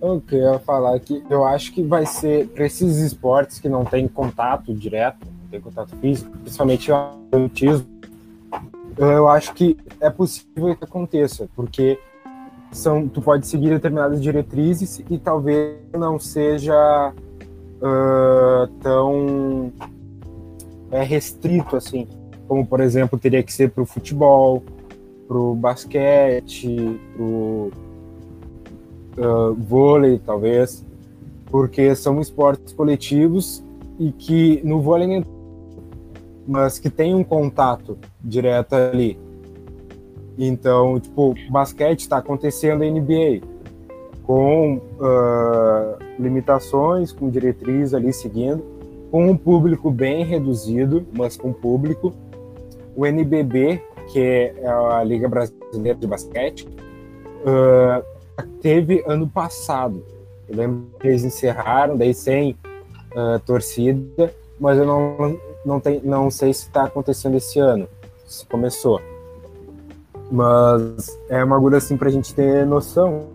[0.00, 4.06] Eu queria falar que eu acho que vai ser para esses esportes que não tem
[4.06, 7.98] contato direto, não tem contato físico, principalmente o atletismo,
[8.98, 11.98] eu acho que é possível que aconteça, porque
[12.72, 17.12] são, tu pode seguir determinadas diretrizes e talvez não seja
[17.80, 19.72] uh, tão
[20.90, 22.08] é, restrito assim,
[22.48, 24.64] como por exemplo teria que ser para o futebol,
[25.28, 27.24] para o basquete, para
[29.18, 30.84] uh, vôlei talvez,
[31.46, 33.62] porque são esportes coletivos
[33.98, 35.24] e que no vôlei
[36.46, 39.18] mas que tem um contato direto ali
[40.38, 43.40] então, tipo, basquete está acontecendo na NBA
[44.22, 48.62] com uh, limitações, com diretrizes ali seguindo,
[49.10, 52.12] com um público bem reduzido, mas com público.
[52.94, 56.68] O NBB, que é a Liga Brasileira de Basquete,
[57.42, 58.04] uh,
[58.60, 60.04] teve ano passado.
[60.48, 62.56] Eu lembro que eles encerraram, daí sem
[63.12, 67.88] uh, torcida, mas eu não, não, tem, não sei se está acontecendo esse ano,
[68.26, 69.00] se começou.
[70.30, 73.28] Mas é uma agulha assim para a gente ter noção,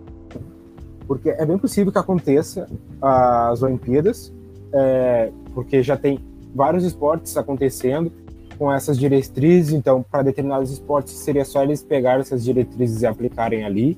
[1.07, 2.67] porque é bem possível que aconteça
[3.01, 4.33] as Olimpíadas,
[4.71, 6.19] é, porque já tem
[6.53, 8.11] vários esportes acontecendo
[8.57, 13.63] com essas diretrizes, então para determinados esportes seria só eles pegarem essas diretrizes e aplicarem
[13.63, 13.97] ali,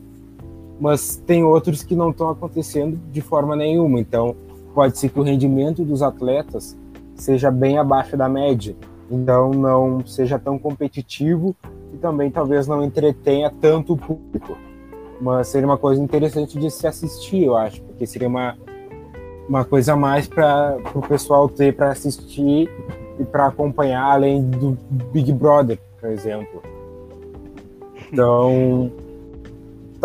[0.79, 4.35] mas tem outros que não estão acontecendo de forma nenhuma, então
[4.73, 6.77] pode ser que o rendimento dos atletas
[7.15, 8.75] seja bem abaixo da média,
[9.09, 11.55] então não seja tão competitivo
[11.93, 14.57] e também talvez não entretenha tanto o público.
[15.21, 18.57] Mas seria uma coisa interessante de se assistir, eu acho, porque seria uma,
[19.47, 22.69] uma coisa a mais para o pessoal ter para assistir
[23.17, 24.77] e para acompanhar, além do
[25.13, 26.61] Big Brother, por exemplo.
[28.11, 28.91] Então,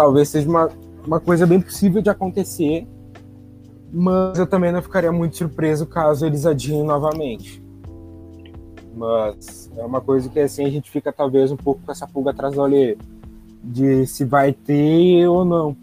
[0.00, 0.70] talvez seja uma,
[1.06, 2.86] uma coisa bem possível de acontecer,
[3.92, 7.62] mas eu também não ficaria muito surpreso caso eles adiem novamente.
[8.96, 12.30] Mas é uma coisa que assim a gente fica talvez um pouco com essa pulga
[12.30, 12.96] atrás da orelha
[13.62, 15.76] de se vai ter ou não.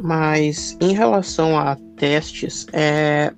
[0.00, 3.32] Mas em relação a testes, é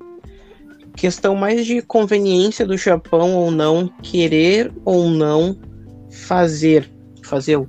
[0.95, 5.57] questão mais de conveniência do Japão ou não querer ou não
[6.11, 7.00] fazer
[7.31, 7.69] fazê-lo.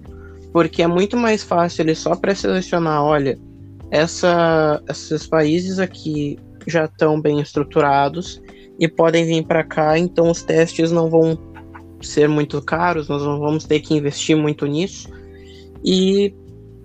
[0.51, 3.39] Porque é muito mais fácil ele só pré-selecionar, olha,
[3.89, 8.41] essa, esses países aqui já estão bem estruturados
[8.79, 11.37] e podem vir para cá, então os testes não vão
[12.01, 15.09] ser muito caros, nós não vamos ter que investir muito nisso
[15.83, 16.33] e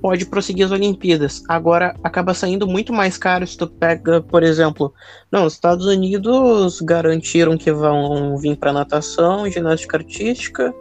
[0.00, 1.42] pode prosseguir as Olimpíadas.
[1.48, 4.92] Agora acaba saindo muito mais caro se tu pega, por exemplo,
[5.32, 10.74] não, os Estados Unidos garantiram que vão vir para natação, ginástica artística,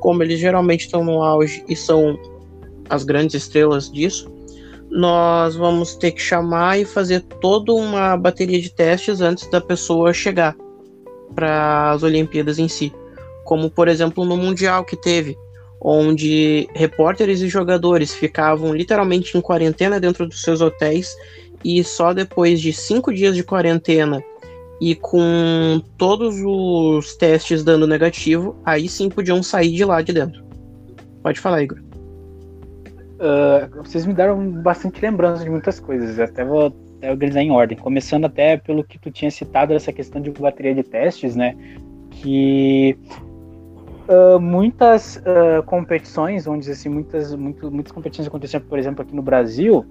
[0.00, 2.18] como eles geralmente estão no auge e são
[2.88, 4.30] as grandes estrelas disso,
[4.90, 10.14] nós vamos ter que chamar e fazer toda uma bateria de testes antes da pessoa
[10.14, 10.56] chegar
[11.34, 12.92] para as Olimpíadas em si.
[13.44, 15.36] Como, por exemplo, no Mundial que teve,
[15.80, 21.14] onde repórteres e jogadores ficavam literalmente em quarentena dentro dos seus hotéis
[21.64, 24.22] e só depois de cinco dias de quarentena
[24.80, 30.44] e com todos os testes dando negativo, aí sim podiam sair de lá de dentro.
[31.22, 31.78] Pode falar, Igor.
[33.18, 37.76] Uh, vocês me deram bastante lembrança de muitas coisas, até vou até organizar em ordem.
[37.76, 41.56] Começando até pelo que tu tinha citado, essa questão de bateria de testes, né?
[42.10, 42.96] Que
[44.08, 49.14] uh, muitas uh, competições, vamos dizer assim, muitas, muito, muitas competições acontecendo, por exemplo, aqui
[49.14, 49.84] no Brasil,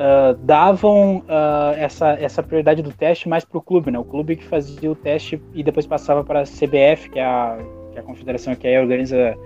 [0.00, 3.98] uh, davam uh, essa, essa prioridade do teste mais para o clube, né?
[3.98, 7.58] O clube que fazia o teste e depois passava para a CBF, que é a,
[7.92, 9.36] que é a confederação que aí organiza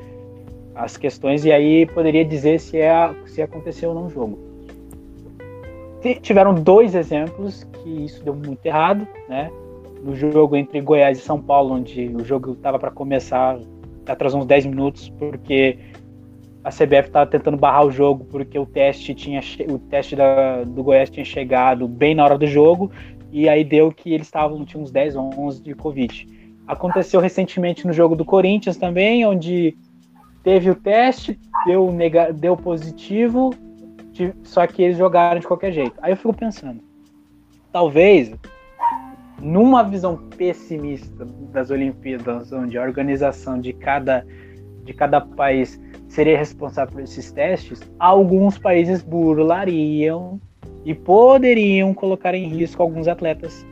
[0.75, 4.39] as questões, e aí poderia dizer se, é, se aconteceu ou não o jogo.
[6.21, 9.51] Tiveram dois exemplos que isso deu muito errado, né?
[10.03, 13.59] No jogo entre Goiás e São Paulo, onde o jogo estava para começar,
[14.07, 15.79] atrasou uns 10 minutos, porque
[16.65, 20.83] a CBF estava tentando barrar o jogo porque o teste tinha o teste da, do
[20.83, 22.91] Goiás tinha chegado bem na hora do jogo
[23.31, 26.27] e aí deu que eles estavam tinha uns 10 ou 11 de covid.
[26.67, 29.77] Aconteceu recentemente no jogo do Corinthians também, onde
[30.43, 33.51] teve o teste, deu nega, deu positivo,
[34.43, 35.93] só que eles jogaram de qualquer jeito.
[36.01, 36.81] Aí eu fico pensando,
[37.71, 38.33] talvez
[39.43, 44.25] numa visão pessimista das Olimpíadas, onde a organização de cada
[44.85, 45.81] de cada país
[46.15, 50.41] seria responsável por esses testes, alguns países burlariam
[50.85, 53.67] e poderiam colocar em risco alguns atletas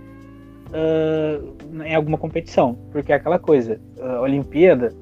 [0.71, 4.93] uh, em alguma competição, porque é aquela coisa, a Olimpíada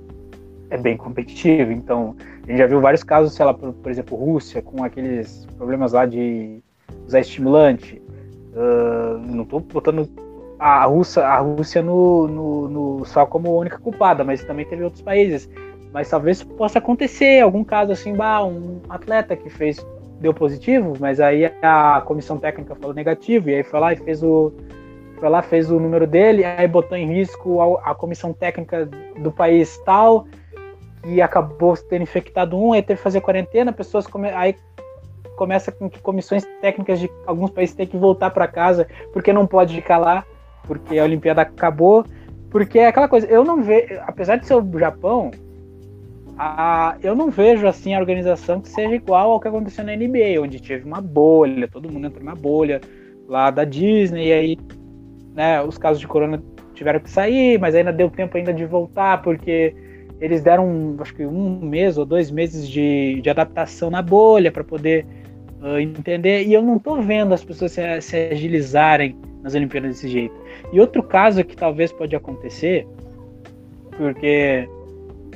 [0.68, 2.14] é bem competitiva, então
[2.46, 5.94] a gente já viu vários casos, sei lá, por, por exemplo, Rússia, com aqueles problemas
[5.94, 6.60] lá de
[7.06, 8.02] usar estimulante,
[8.52, 10.06] uh, não estou botando
[10.58, 15.00] a Rússia, a Rússia no, no, no, só como única culpada, mas também teve outros
[15.00, 15.48] países
[15.92, 19.84] mas talvez possa acontecer algum caso assim, bah, um atleta que fez
[20.20, 24.22] deu positivo, mas aí a comissão técnica falou negativo e aí foi lá e fez
[24.22, 24.52] o
[25.18, 29.30] foi lá fez o número dele, aí botou em risco a, a comissão técnica do
[29.30, 30.26] país tal
[31.04, 34.54] e acabou tendo infectado um, aí teve que fazer quarentena, pessoas come, aí
[35.36, 39.46] começa com que comissões técnicas de alguns países têm que voltar para casa porque não
[39.46, 40.24] pode ficar lá,
[40.64, 42.04] porque a Olimpíada acabou,
[42.50, 45.30] porque é aquela coisa, eu não vejo, apesar de ser o Japão,
[46.38, 50.40] a, eu não vejo assim a organização que seja igual ao que aconteceu na NBA,
[50.40, 52.80] onde teve uma bolha, todo mundo entrou na bolha
[53.28, 54.58] lá da Disney, e aí
[55.34, 56.42] né, os casos de corona
[56.74, 59.74] tiveram que sair, mas ainda deu tempo ainda de voltar, porque
[60.20, 64.64] eles deram acho que um mês ou dois meses de, de adaptação na bolha para
[64.64, 65.06] poder
[65.62, 66.46] uh, entender.
[66.46, 70.34] E eu não estou vendo as pessoas se, se, agilizarem nas Olimpíadas desse jeito.
[70.72, 72.86] E outro caso que talvez pode acontecer,
[73.96, 74.68] porque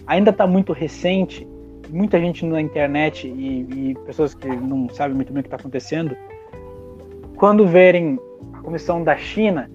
[0.07, 1.47] ainda está muito recente,
[1.91, 5.57] muita gente na internet e, e pessoas que não sabem muito bem o que está
[5.57, 6.17] acontecendo,
[7.37, 8.19] quando verem
[8.53, 9.71] a comissão da China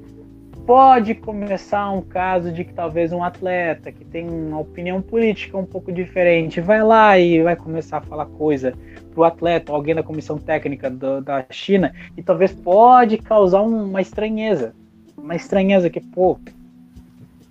[0.65, 5.65] pode começar um caso de que talvez um atleta que tem uma opinião política um
[5.65, 8.75] pouco diferente vai lá e vai começar a falar coisa
[9.11, 13.99] para o atleta, alguém da comissão técnica do, da China, e talvez pode causar uma
[13.99, 14.75] estranheza.
[15.17, 16.37] Uma estranheza que, pô,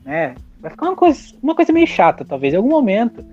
[0.09, 0.35] né?
[0.61, 2.55] Vai ficar uma coisa, uma coisa meio chata, talvez.
[2.55, 3.25] Em algum momento,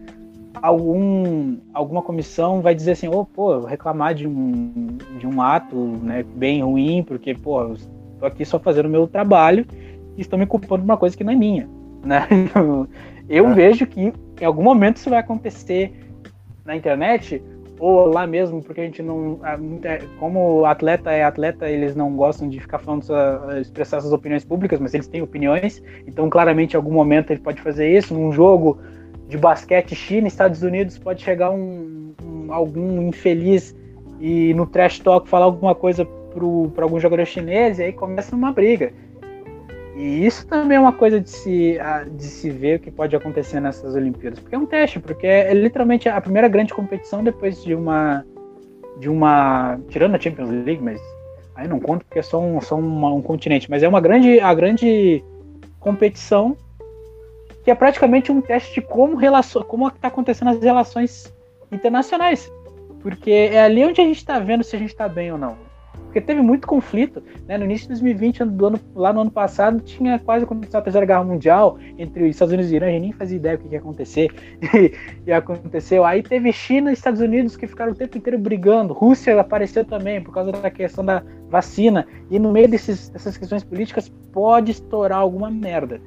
[0.61, 6.23] algum, alguma comissão vai dizer assim, oh, pô, reclamar de um, de um ato né,
[6.35, 7.73] bem ruim, porque, pô,
[8.15, 9.65] Estou aqui só fazendo o meu trabalho
[10.17, 11.67] e estão me culpando por uma coisa que não é minha.
[12.05, 12.27] Né?
[13.27, 13.53] Eu é.
[13.55, 15.91] vejo que em algum momento isso vai acontecer
[16.63, 17.41] na internet
[17.79, 19.39] ou lá mesmo, porque a gente não.
[20.19, 23.05] Como atleta é atleta, eles não gostam de ficar falando,
[23.59, 27.61] expressar suas opiniões públicas, mas eles têm opiniões, então claramente em algum momento ele pode
[27.61, 28.13] fazer isso.
[28.13, 28.79] Num jogo
[29.27, 33.75] de basquete China, Estados Unidos, pode chegar um, um algum infeliz
[34.19, 36.07] e no trash talk falar alguma coisa
[36.73, 38.93] para algum jogador chinês e aí começa uma briga.
[39.95, 41.79] E isso também é uma coisa de se,
[42.11, 45.53] de se ver o que pode acontecer nessas Olimpíadas, porque é um teste, porque é
[45.53, 48.25] literalmente a primeira grande competição depois de uma
[48.99, 51.01] de uma tirando a Champions League, mas
[51.55, 54.37] aí não conto porque é só um, só uma, um continente, mas é uma grande
[54.39, 55.23] a grande
[55.79, 56.57] competição
[57.63, 61.33] que é praticamente um teste de como relacion, como está acontecendo as relações
[61.71, 62.51] internacionais,
[63.01, 65.64] porque é ali onde a gente está vendo se a gente está bem ou não
[66.15, 67.21] porque teve muito conflito.
[67.45, 67.57] Né?
[67.57, 71.05] No início de 2020, do ano, lá no ano passado, tinha quase começado a Terceira
[71.05, 73.73] Guerra Mundial entre os Estados Unidos e Irã, a gente nem fazia ideia do que
[73.73, 74.31] ia acontecer.
[75.27, 76.05] e aconteceu.
[76.05, 78.93] Aí teve China e Estados Unidos que ficaram o tempo inteiro brigando.
[78.93, 82.07] Rússia apareceu também por causa da questão da vacina.
[82.31, 85.99] E no meio desses, dessas questões políticas pode estourar alguma merda.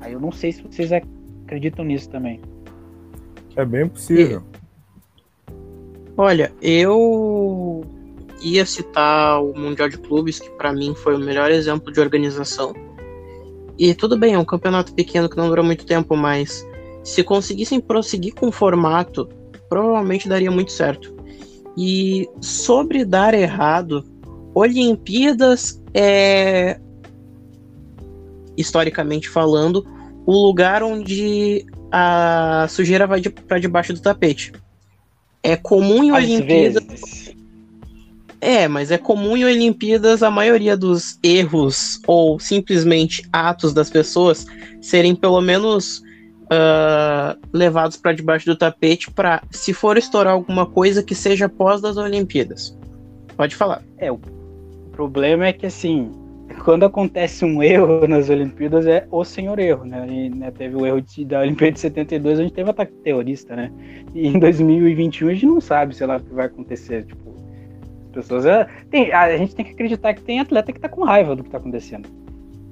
[0.00, 2.40] Aí eu não sei se vocês acreditam nisso também.
[3.54, 4.42] É bem possível.
[6.16, 7.84] Olha, eu
[8.44, 12.74] ia citar o Mundial de Clubes, que para mim foi o melhor exemplo de organização.
[13.78, 16.66] E tudo bem, é um campeonato pequeno que não durou muito tempo, mas
[17.02, 19.28] se conseguissem prosseguir com o formato,
[19.68, 21.14] provavelmente daria muito certo.
[21.76, 24.04] E sobre dar errado,
[24.54, 26.78] Olimpíadas é,
[28.56, 29.84] historicamente falando,
[30.24, 34.52] o lugar onde a sujeira vai de, para debaixo do tapete.
[35.42, 36.84] É comum em Às Olimpíadas.
[36.84, 37.33] Vezes.
[38.44, 44.44] É, mas é comum em Olimpíadas a maioria dos erros ou simplesmente atos das pessoas
[44.82, 46.02] serem pelo menos
[46.44, 51.80] uh, levados para debaixo do tapete para, se for estourar alguma coisa, que seja após
[51.80, 52.76] das Olimpíadas.
[53.34, 53.82] Pode falar.
[53.96, 54.20] É, o
[54.92, 56.12] problema é que assim,
[56.66, 60.06] quando acontece um erro nas Olimpíadas é o senhor erro, né?
[60.06, 63.56] E, né, teve o erro de, da Olimpíada de 72, a gente teve ataque terrorista,
[63.56, 63.72] né?
[64.14, 67.06] E em 2021 a gente não sabe, sei lá, o que vai acontecer.
[67.06, 67.33] Tipo,
[68.14, 68.46] pessoas.
[68.46, 71.44] É, tem, a gente tem que acreditar que tem atleta que tá com raiva do
[71.44, 72.08] que tá acontecendo.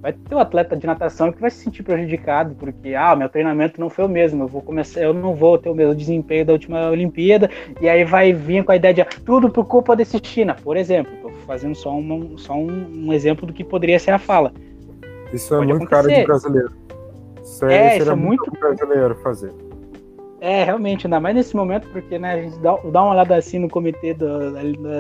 [0.01, 3.29] Vai ter o um atleta de natação que vai se sentir prejudicado porque, ah, meu
[3.29, 6.45] treinamento não foi o mesmo, eu vou começar, eu não vou ter o mesmo desempenho
[6.45, 7.49] da última Olimpíada,
[7.81, 11.13] e aí vai vir com a ideia de tudo por culpa desse China, por exemplo.
[11.23, 14.53] Tô fazendo só, um, só um, um exemplo do que poderia ser a fala.
[15.33, 16.09] Isso é Pode é muito acontecer.
[16.09, 16.73] cara de brasileiro.
[17.43, 19.53] Isso é, é, isso é muito brasileiro fazer.
[20.43, 23.61] É, realmente, ainda mais nesse momento, porque né, a gente dá, dá uma olhada assim
[23.61, 24.51] no comitê do,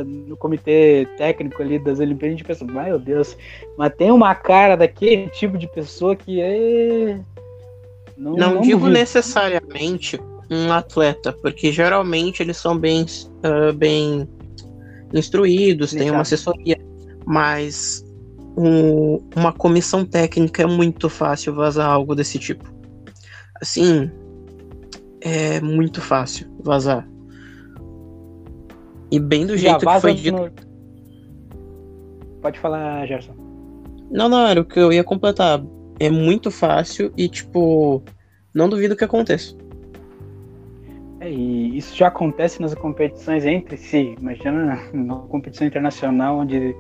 [0.07, 3.37] no comitê técnico ali das Olimpíadas, a gente pensa, meu Deus,
[3.77, 7.19] mas tem uma cara daquele tipo de pessoa que é.
[8.17, 10.17] Não, não, não digo necessariamente
[10.49, 14.29] um atleta, porque geralmente eles são bem, uh, bem
[15.13, 16.79] instruídos, têm uma assessoria,
[17.27, 18.05] mas
[18.57, 22.73] um, uma comissão técnica é muito fácil vazar algo desse tipo.
[23.61, 24.09] Assim,
[25.25, 27.09] é muito fácil vazar.
[29.11, 30.37] E bem do jeito que foi dito.
[30.37, 30.51] No...
[32.41, 33.35] Pode falar, Gerson.
[34.11, 35.63] Não, não, era o que eu ia completar.
[36.01, 38.03] É muito fácil e, tipo,
[38.55, 39.57] não duvido que aconteça.
[41.21, 44.17] É, e isso já acontece nas competições entre si.
[44.21, 46.75] Imagina numa competição internacional onde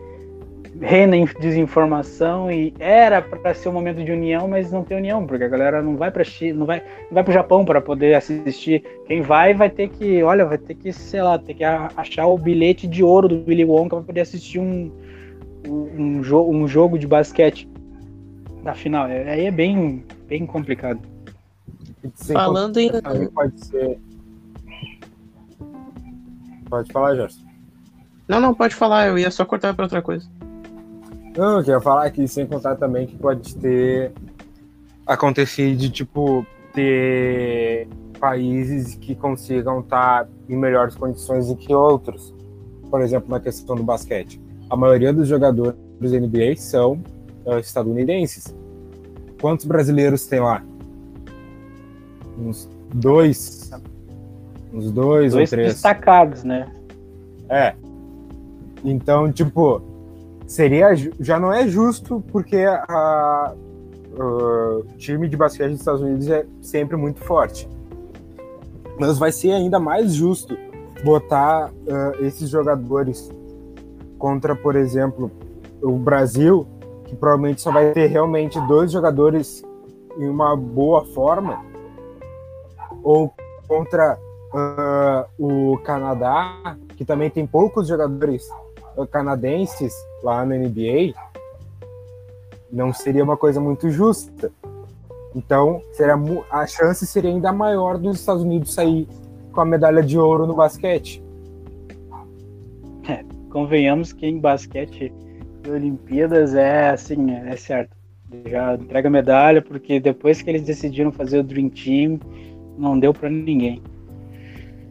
[0.80, 5.26] reina em desinformação e era para ser um momento de união, mas não tem união,
[5.26, 8.14] porque a galera não vai para não vai, não vai para o Japão para poder
[8.14, 8.82] assistir.
[9.06, 12.38] Quem vai vai ter que, olha, vai ter que, sei lá, ter que achar o
[12.38, 14.90] bilhete de ouro do Willy Wonka para poder assistir um,
[15.66, 17.68] um, um, jo um jogo de basquete
[18.62, 19.08] na final.
[19.08, 21.00] É, aí é bem, bem complicado.
[22.32, 22.90] Falando em.
[23.34, 23.98] Pode ser.
[26.68, 27.42] Pode falar, Gerson.
[28.26, 30.26] Não, não, pode falar, eu ia só cortar para outra coisa.
[31.36, 34.12] Não, eu queria falar que sem contar também que pode ter
[35.06, 37.88] acontecido de tipo ter
[38.20, 42.34] países que consigam estar em melhores condições do que outros.
[42.90, 44.40] Por exemplo, na questão do basquete.
[44.68, 47.02] A maioria dos jogadores da NBA são
[47.44, 48.54] uh, estadunidenses.
[49.40, 50.62] Quantos brasileiros tem lá?
[52.38, 53.70] Uns dois.
[54.72, 55.74] Uns dois, dois ou três.
[55.74, 56.70] destacados, né?
[57.48, 57.74] É.
[58.84, 59.82] Então, tipo,
[60.46, 63.54] seria já não é justo porque a,
[64.18, 67.68] o time de basquete dos Estados Unidos é sempre muito forte.
[68.98, 70.56] Mas vai ser ainda mais justo
[71.02, 73.30] botar uh, esses jogadores
[74.18, 75.30] contra, por exemplo,
[75.82, 76.66] o Brasil,
[77.04, 79.64] que provavelmente só vai ter realmente dois jogadores
[80.16, 81.64] em uma boa forma,
[83.02, 83.32] ou
[83.66, 84.18] contra
[84.52, 88.46] uh, o Canadá, que também tem poucos jogadores
[89.10, 91.14] canadenses lá na NBA,
[92.70, 94.50] não seria uma coisa muito justa.
[95.34, 96.14] Então, seria,
[96.50, 99.08] a chance seria ainda maior dos Estados Unidos sair
[99.50, 101.22] com a medalha de ouro no basquete.
[103.08, 105.12] É, convenhamos que em basquete
[105.62, 107.96] de Olimpíadas é assim, é certo.
[108.46, 112.18] Já entrega medalha, porque depois que eles decidiram fazer o Dream Team,
[112.78, 113.82] não deu para ninguém.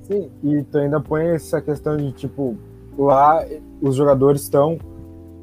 [0.03, 2.55] Sim, e tu ainda põe essa questão de tipo,
[2.97, 3.43] lá
[3.81, 4.77] os jogadores estão.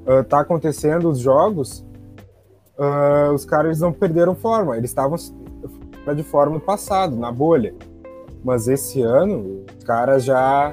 [0.08, 1.84] Uh, tá acontecendo os jogos,
[2.78, 5.18] uh, os caras não perderam forma, eles estavam
[6.14, 7.74] de forma no passado, na bolha.
[8.42, 10.72] Mas esse ano, os caras já,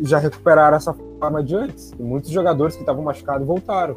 [0.00, 1.92] já recuperaram essa forma de antes.
[1.98, 3.96] E muitos jogadores que estavam machucados voltaram.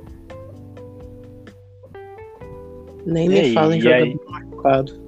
[3.06, 5.08] Nem me fala em jogador machucado.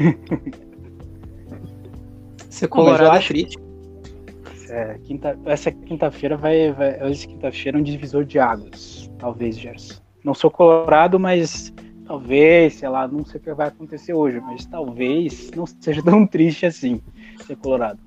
[2.50, 3.69] Ser colorado eu acho crítico.
[4.70, 6.90] É, quinta, essa quinta-feira vai, vai.
[7.00, 10.00] Essa quinta-feira é um divisor de águas, talvez, Gerson.
[10.24, 11.72] Não sou colorado, mas
[12.06, 16.24] talvez, sei lá, não sei o que vai acontecer hoje, mas talvez não seja tão
[16.24, 17.00] triste assim
[17.46, 17.98] ser colorado.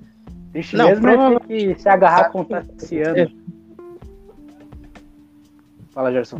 [0.53, 3.29] Triste não, mesmo é ter que se agarrar com o Tassiano.
[5.91, 6.37] Fala, Gerson.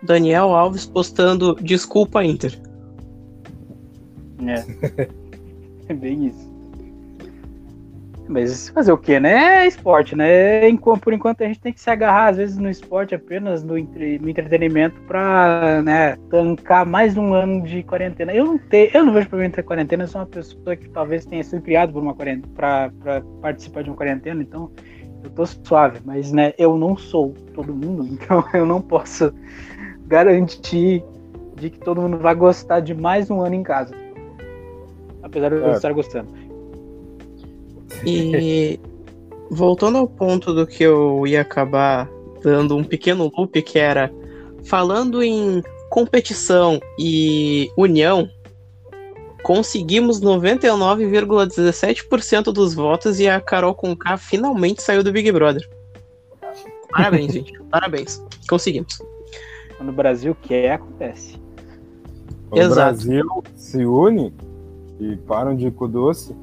[0.00, 2.56] Daniel Alves postando desculpa, Inter.
[4.46, 5.08] É.
[5.90, 6.49] é bem isso.
[8.30, 9.64] Mas fazer o que, né?
[9.64, 10.60] É esporte, né?
[11.02, 14.20] Por enquanto a gente tem que se agarrar, às vezes, no esporte apenas, no, entre,
[14.20, 18.32] no entretenimento, pra né, tancar mais um ano de quarentena.
[18.32, 21.26] Eu não, te, eu não vejo problema ter quarentena, eu sou uma pessoa que talvez
[21.26, 24.70] tenha sido criado por uma quarentena, pra, pra participar de uma quarentena, então
[25.24, 29.34] eu tô suave, mas né, eu não sou todo mundo, então eu não posso
[30.06, 31.02] garantir
[31.56, 33.92] de que todo mundo vai gostar de mais um ano em casa.
[35.20, 35.72] Apesar de eu é.
[35.72, 36.39] estar gostando.
[38.06, 38.78] E
[39.50, 42.08] voltando ao ponto do que eu ia acabar
[42.42, 44.12] dando um pequeno loop, que era
[44.64, 48.26] falando em competição e união,
[49.42, 55.68] conseguimos 99,17% dos votos e a Carol Conká finalmente saiu do Big Brother.
[56.90, 57.60] Parabéns, gente.
[57.70, 58.24] Parabéns.
[58.48, 58.98] Conseguimos.
[59.76, 61.38] Quando o Brasil quer, acontece.
[62.50, 62.74] O Exato.
[62.74, 64.32] Brasil se une
[64.98, 66.34] e param de cu doce.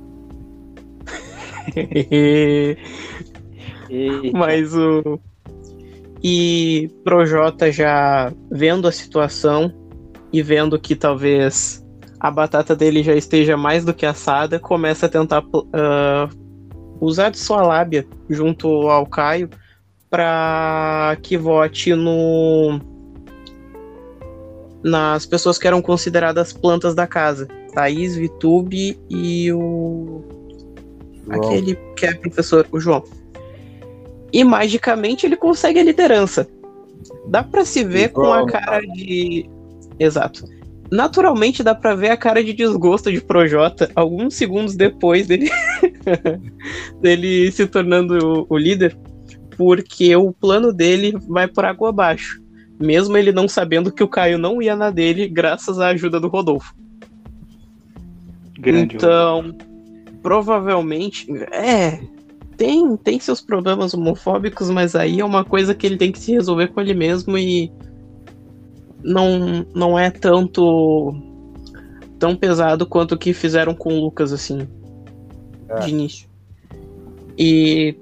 [4.34, 5.20] Mas o.
[6.24, 9.72] E Projota já vendo a situação
[10.34, 11.86] e vendo que talvez
[12.20, 16.28] a batata dele já esteja mais do que assada, começa a tentar uh,
[17.00, 19.50] usar de sua lábia junto ao Caio
[20.10, 22.80] para que vote no
[24.84, 30.24] nas pessoas que eram consideradas plantas da casa, Thaís, Vitube e o
[31.28, 31.46] João.
[31.46, 33.04] Aquele que é professor, o João.
[34.32, 36.48] E magicamente ele consegue a liderança.
[37.28, 39.50] Dá para se ver com a cara de.
[40.00, 40.46] Exato.
[40.92, 45.50] Naturalmente dá para ver a cara de desgosto de Projota alguns segundos depois dele,
[47.02, 48.98] dele se tornando o, o líder,
[49.58, 52.42] porque o plano dele vai por água abaixo,
[52.80, 56.30] mesmo ele não sabendo que o Caio não ia na dele, graças à ajuda do
[56.30, 56.74] Rodolfo.
[58.58, 59.56] Grande então,
[60.28, 61.26] provavelmente.
[61.54, 62.02] É.
[62.58, 66.34] tem, tem seus problemas homofóbicos, mas aí é uma coisa que ele tem que se
[66.34, 67.72] resolver com ele mesmo e
[69.02, 71.16] não, não é tanto
[72.20, 74.68] tão pesado quanto o que fizeram com o Lucas, assim,
[75.70, 75.80] é.
[75.80, 76.28] de início.
[77.38, 77.96] E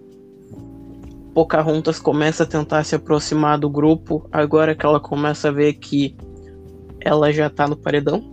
[1.31, 6.15] Pocahontas começa a tentar se aproximar do grupo, agora que ela começa a ver que
[7.01, 8.23] ela já tá no paredão.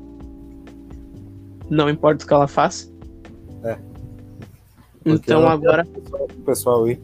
[1.69, 2.92] Não importa o que ela faça.
[3.65, 3.79] É.
[5.05, 5.87] Então agora.
[6.37, 7.01] O pessoal ir.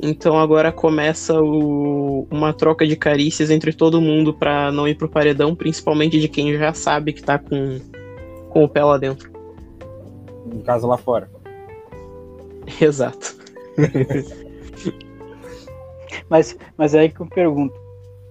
[0.00, 2.26] Então agora começa o...
[2.30, 6.56] uma troca de carícias entre todo mundo para não ir pro paredão, principalmente de quem
[6.56, 7.80] já sabe que tá com,
[8.50, 9.30] com o pé lá dentro.
[10.46, 11.28] No caso lá fora.
[12.80, 13.36] Exato.
[16.30, 17.74] mas, mas é aí que eu pergunto: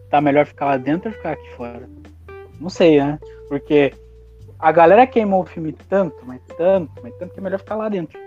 [0.09, 1.89] tá melhor ficar lá dentro ou ficar aqui fora?
[2.59, 3.19] Não sei, né?
[3.49, 3.93] Porque
[4.59, 7.89] a galera queimou o filme tanto, mas tanto, mas tanto que é melhor ficar lá
[7.89, 8.17] dentro.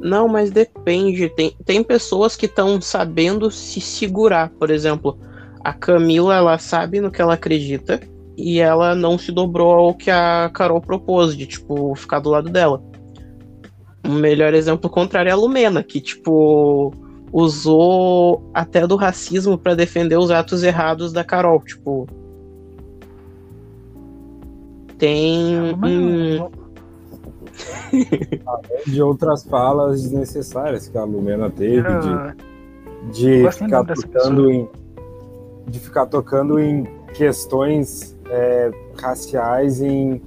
[0.00, 1.28] Não, mas depende.
[1.28, 4.50] Tem, tem pessoas que estão sabendo se segurar.
[4.50, 5.18] Por exemplo,
[5.62, 8.00] a Camila, ela sabe no que ela acredita
[8.36, 12.50] e ela não se dobrou ao que a Carol propôs, de, tipo, ficar do lado
[12.50, 12.82] dela.
[14.04, 16.92] O melhor exemplo contrário é a Lumena, que, tipo,
[17.32, 21.60] usou até do racismo para defender os atos errados da Carol.
[21.60, 22.06] Tipo.
[24.98, 25.74] Tem.
[25.74, 26.64] um
[28.86, 31.88] de outras falas desnecessárias que a Lumena teve,
[33.10, 34.68] de, de ficar tocando em.
[35.66, 38.70] De ficar tocando em questões é,
[39.00, 40.20] raciais em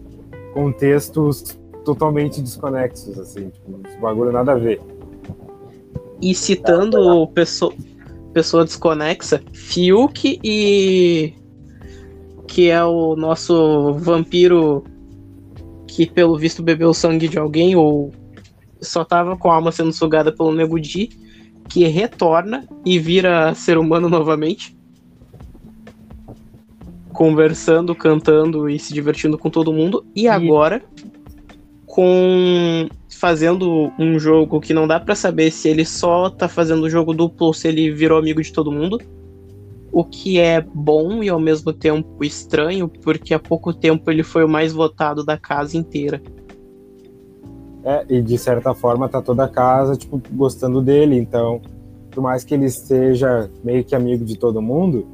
[0.53, 4.81] contextos totalmente desconexos, assim, tipo, esse bagulho nada a ver.
[6.21, 7.73] E citando é, pessoa,
[8.33, 11.33] pessoa desconexa, Fiuk e
[12.47, 14.83] que é o nosso vampiro
[15.87, 18.13] que pelo visto bebeu o sangue de alguém ou
[18.81, 21.09] só tava com a alma sendo sugada pelo Nego Di,
[21.67, 24.77] que retorna e vira ser humano novamente.
[27.11, 30.05] Conversando, cantando e se divertindo com todo mundo.
[30.15, 30.83] E, agora,
[31.85, 36.89] com fazendo um jogo que não dá para saber se ele só tá fazendo o
[36.89, 38.99] jogo duplo ou se ele virou amigo de todo mundo
[39.91, 44.43] o que é bom e ao mesmo tempo estranho, porque há pouco tempo ele foi
[44.43, 46.21] o mais votado da casa inteira.
[47.83, 51.61] É, e de certa forma tá toda a casa, tipo, gostando dele, então,
[52.11, 55.07] por mais que ele seja meio que amigo de todo mundo,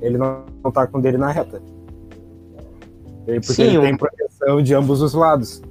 [0.00, 1.60] ele não, não tá com dele na reta.
[3.24, 5.62] Porque Sim, ele tem proteção de ambos os lados.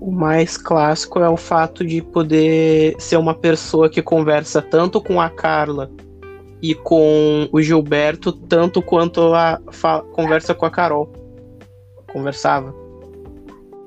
[0.00, 5.20] O mais clássico é o fato de poder ser uma pessoa que conversa tanto com
[5.20, 5.90] a Carla
[6.62, 9.60] e com o Gilberto, tanto quanto a
[10.12, 11.12] conversa com a Carol.
[12.12, 12.74] Conversava.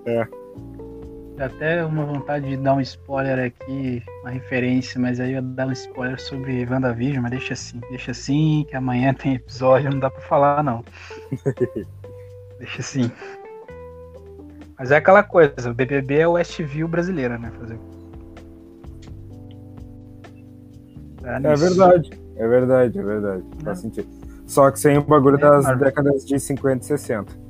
[0.05, 0.27] É.
[1.39, 5.71] Até uma vontade de dar um spoiler aqui, uma referência, mas aí eu dar um
[5.71, 10.21] spoiler sobre WandaVision, mas deixa assim, deixa assim, que amanhã tem episódio, não dá pra
[10.21, 10.83] falar não.
[12.59, 13.09] deixa assim.
[14.77, 17.51] Mas é aquela coisa, o BBB é o Westview brasileira, né?
[17.57, 17.79] Fazer.
[21.23, 22.28] é verdade.
[22.39, 23.43] É verdade, é verdade.
[23.57, 23.65] Não.
[23.65, 24.07] Faz sentido.
[24.47, 27.49] Só que sem o bagulho é, das décadas de 50 e 60.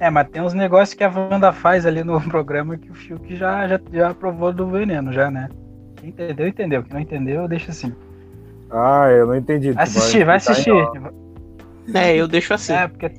[0.00, 3.36] É, mas tem uns negócios que a Wanda faz ali no programa que o Fiuk
[3.36, 5.48] já, já, já aprovou do veneno, já, né?
[5.96, 6.82] Quem entendeu, entendeu.
[6.82, 7.94] Quem não entendeu, deixa assim.
[8.70, 9.70] Ah, eu não entendi.
[9.72, 10.72] Vai assistir, vai assistir.
[11.94, 12.72] É, eu deixo assim.
[12.72, 13.12] É, porque.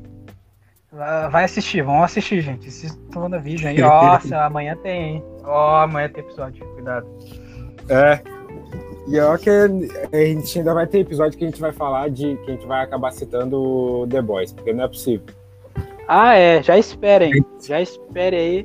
[0.92, 2.68] Vai assistir, vamos assistir, gente.
[2.68, 3.80] Assistam WandaVision aí.
[3.82, 5.24] Nossa, amanhã tem, hein?
[5.44, 7.08] Ó, oh, amanhã tem episódio, cuidado.
[7.88, 8.22] É,
[9.08, 12.36] e ó que a gente ainda vai ter episódio que a gente vai falar de
[12.38, 15.26] que a gente vai acabar citando The Boys, porque não é possível.
[16.08, 17.46] Ah, é, já esperem.
[17.62, 18.64] Já espere aí.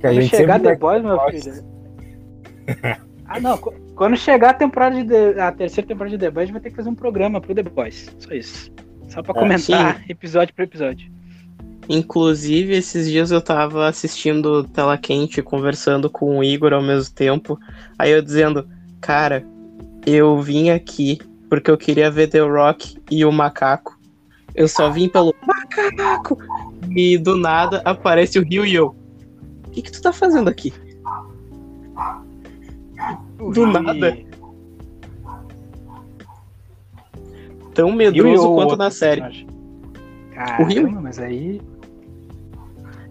[0.00, 1.64] Que a Quando gente chegar The Boys, meu filho.
[3.26, 3.58] ah, não.
[3.94, 6.62] Quando chegar a temporada de The, a terceira temporada de The Boys, a gente vai
[6.62, 8.14] ter que fazer um programa pro The Boys.
[8.18, 8.72] Só isso.
[9.08, 10.04] Só pra é, comentar sim.
[10.08, 11.10] episódio por episódio.
[11.92, 17.58] Inclusive, esses dias eu tava assistindo Tela Quente, conversando com o Igor ao mesmo tempo.
[17.98, 18.64] Aí eu dizendo,
[19.00, 19.44] cara,
[20.06, 21.18] eu vim aqui
[21.48, 23.98] porque eu queria ver The Rock e o macaco.
[24.54, 26.38] Eu só vim pelo macaco!
[26.94, 28.94] E do nada aparece o Rio e eu.
[29.66, 30.72] O que, que tu tá fazendo aqui?
[33.52, 34.16] Do nada.
[37.74, 39.44] Tão medroso quanto na série.
[40.32, 41.02] Caramba, o Rio?
[41.02, 41.60] mas aí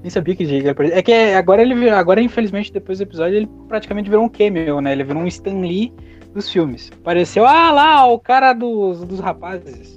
[0.02, 4.10] nem sabia que ele É que agora ele agora, infelizmente, depois do episódio, ele praticamente
[4.10, 4.94] virou um cameo, né?
[4.94, 5.94] Ele virou um Stan Lee
[6.34, 6.90] dos filmes.
[7.02, 9.96] Apareceu, ah lá, o cara dos, dos rapazes.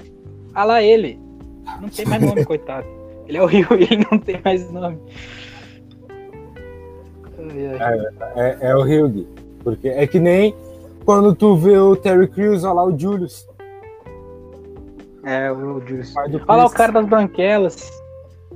[0.55, 1.21] Ah lá ele.
[1.81, 2.87] Não tem mais nome, coitado.
[3.29, 4.99] Ele é o Rio e ele não tem mais nome.
[8.37, 9.27] É, é o Hugh.
[9.63, 10.55] Porque é que nem
[11.05, 13.49] quando tu vê o Terry Crews, olha lá o Julius.
[15.25, 16.13] É, o Julius.
[16.17, 18.03] Olha lá o cara das branquelas.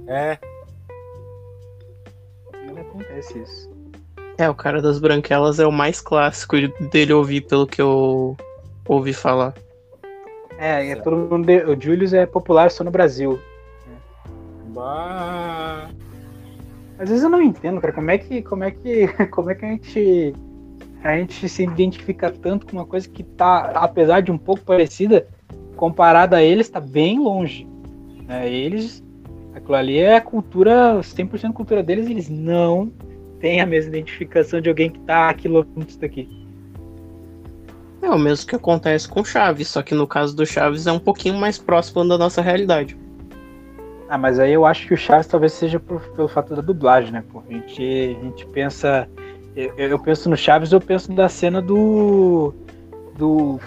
[0.09, 0.39] É.
[3.01, 3.71] Acontece isso.
[4.39, 6.57] É, o cara das branquelas é o mais clássico
[6.91, 8.37] dele ouvir, pelo que eu
[8.87, 9.55] ouvi falar.
[10.59, 11.49] É, é todo mundo.
[11.69, 13.39] O Julius é popular só no Brasil.
[14.69, 15.89] Bah.
[16.99, 19.65] Às vezes eu não entendo, cara, como é que, como é que, como é que
[19.65, 20.35] a gente
[21.03, 25.29] a gente se identifica tanto com uma coisa que tá, apesar de um pouco parecida,
[25.77, 27.67] comparada a eles, tá bem longe.
[28.27, 28.51] Né?
[28.51, 29.05] Eles,
[29.57, 32.93] aquilo ali é a cultura, 100% cultura deles, eles não
[33.41, 36.29] têm a mesma identificação de alguém que tá a quilômetros daqui.
[38.03, 40.99] É o mesmo que acontece com Chaves, só que no caso do Chaves é um
[40.99, 42.97] pouquinho mais próximo da nossa realidade.
[44.09, 47.11] Ah, mas aí eu acho que o Chaves talvez seja por, pelo fato da dublagem,
[47.11, 47.25] né?
[47.33, 47.43] Pô?
[47.49, 47.83] A, gente,
[48.21, 49.09] a gente pensa.
[49.57, 52.55] Eu, eu, penso no Chaves, eu penso da cena do.
[53.17, 53.59] do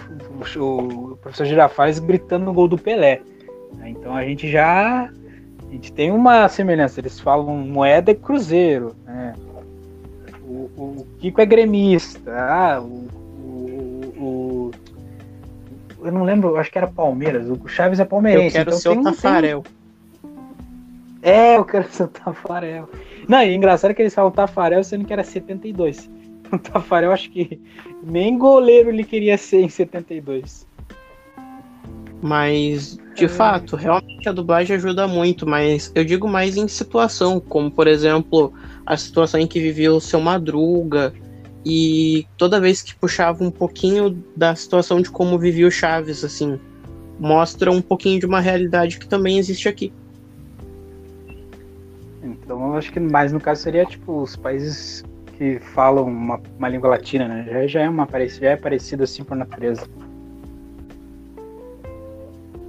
[0.56, 3.20] o, o professor Girafales gritando no gol do Pelé.
[3.84, 5.10] Então a gente já.
[5.70, 7.00] A gente tem uma semelhança.
[7.00, 8.96] Eles falam moeda é cruzeiro.
[9.06, 9.34] Né?
[10.42, 12.32] O, o, Kiko é gremista.
[12.32, 13.08] Ah, o,
[14.18, 14.70] o,
[16.02, 17.48] Eu não lembro, acho que era Palmeiras.
[17.48, 18.58] O Chaves é palmeirense.
[18.58, 19.62] Eu quero então ser o Tafarel.
[19.62, 21.32] Tem...
[21.32, 22.88] É, eu quero ser o Tafarel.
[23.28, 26.10] Não, e engraçado que eles falam Tafarel sendo que era 72.
[26.52, 27.60] O Tafarel acho que
[28.02, 30.66] nem goleiro ele queria ser em 72.
[32.22, 33.28] Mas, de é.
[33.28, 38.52] fato, realmente a dublagem ajuda muito, mas eu digo mais em situação, como por exemplo,
[38.84, 41.12] a situação em que vivia o seu Madruga,
[41.64, 46.58] e toda vez que puxava um pouquinho da situação de como vivia o Chaves, assim,
[47.18, 49.92] mostra um pouquinho de uma realidade que também existe aqui.
[52.22, 55.04] Então acho que mais no caso seria tipo os países
[55.36, 57.46] que falam uma, uma língua latina, né?
[57.50, 58.06] Já, já é uma
[58.40, 59.86] já é parecido assim por natureza.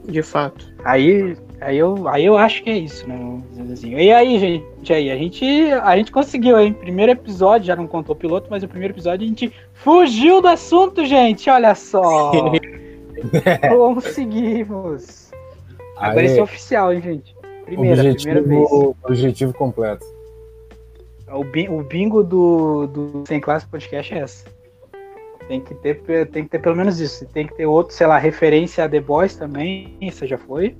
[0.05, 0.73] De fato.
[0.83, 3.41] Aí, aí, eu, aí eu acho que é isso, né?
[3.71, 3.95] Assim.
[3.95, 5.45] E aí, gente, aí, a gente,
[5.83, 6.73] a gente conseguiu, hein?
[6.73, 10.47] Primeiro episódio, já não contou o piloto, mas o primeiro episódio a gente fugiu do
[10.47, 11.49] assunto, gente.
[11.49, 12.31] Olha só.
[13.69, 15.31] Conseguimos.
[15.97, 17.35] Agora esse é oficial, hein, gente?
[17.65, 18.95] Primeira, objetivo, primeira vez.
[19.03, 20.05] Objetivo completo.
[21.27, 24.45] O, o bingo do, do Sem Classe Podcast é essa.
[25.51, 27.25] Tem que, ter, tem que ter pelo menos isso.
[27.25, 29.97] Tem que ter outro, sei lá, referência a The Boys também.
[29.99, 30.77] Isso já foi.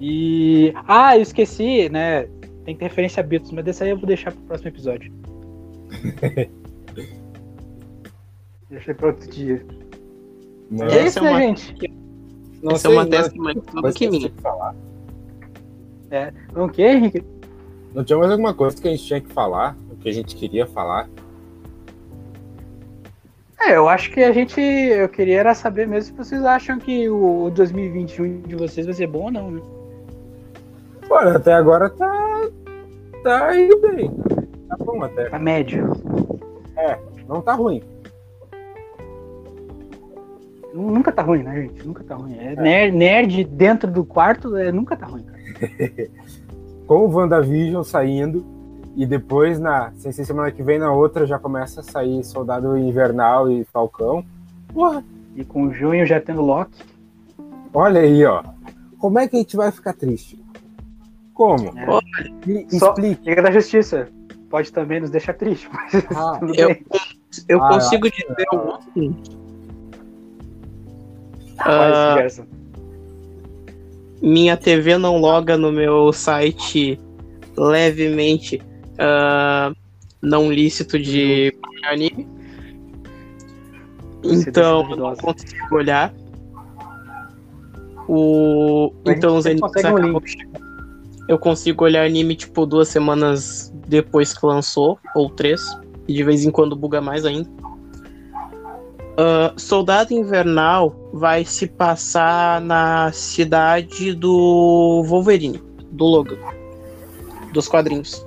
[0.00, 0.74] E.
[0.88, 2.24] Ah, eu esqueci, né?
[2.64, 5.12] Tem que ter referência a Beatles, mas desse aí eu vou deixar pro próximo episódio.
[8.68, 9.64] Deixa para outro dia.
[10.72, 10.86] Não.
[10.88, 11.94] É isso, né, gente?
[12.64, 14.32] Não Essa é uma tese mais do que minha.
[14.42, 14.74] Falar.
[16.10, 16.32] É.
[16.56, 17.22] O que, Henrique?
[17.94, 20.34] Não tinha mais alguma coisa que a gente tinha que falar, o que a gente
[20.34, 21.08] queria falar?
[23.62, 24.60] É, eu acho que a gente.
[24.60, 29.06] Eu queria era saber mesmo se vocês acham que o 2021 de vocês vai ser
[29.06, 29.60] bom ou não, né?
[31.10, 32.48] Olha, até agora tá.
[33.22, 34.10] Tá indo bem.
[34.68, 35.28] Tá bom até.
[35.28, 35.90] Tá médio.
[36.76, 36.98] É,
[37.28, 37.82] não tá ruim.
[40.72, 41.86] Nunca tá ruim, né, gente?
[41.86, 42.38] Nunca tá ruim.
[42.38, 42.56] É, é.
[42.56, 45.40] Nerd, nerd, dentro do quarto é, nunca tá ruim, cara.
[46.86, 48.44] com o WandaVision saindo,
[48.96, 52.76] e depois, na sem ser semana que vem, na outra, já começa a sair Soldado
[52.76, 54.24] Invernal e Falcão.
[54.72, 55.04] Porra!
[55.36, 56.82] E com junho já tendo Loki.
[57.72, 58.42] Olha aí, ó.
[58.98, 60.38] Como é que a gente vai ficar triste?
[61.32, 61.72] Como?
[61.78, 62.02] É.
[62.70, 63.28] Explique.
[63.28, 64.08] Liga da Justiça.
[64.50, 66.76] Pode também nos deixar triste, mas ah, eu,
[67.48, 69.38] eu ah, consigo dizer o seguinte.
[71.60, 72.46] Uh,
[74.20, 76.98] minha TV não loga no meu site
[77.56, 78.60] levemente
[79.00, 79.74] uh,
[80.22, 82.28] não lícito de anime.
[84.22, 86.14] Então eu não consigo olhar.
[88.06, 88.92] O...
[89.06, 90.20] Então os animes acabam...
[91.28, 95.60] Eu consigo olhar anime tipo duas semanas depois que lançou, ou três,
[96.08, 97.48] e de vez em quando buga mais ainda.
[99.10, 106.38] Uh, Soldado Invernal vai se passar na cidade do Wolverine, do Logan,
[107.52, 108.26] dos quadrinhos.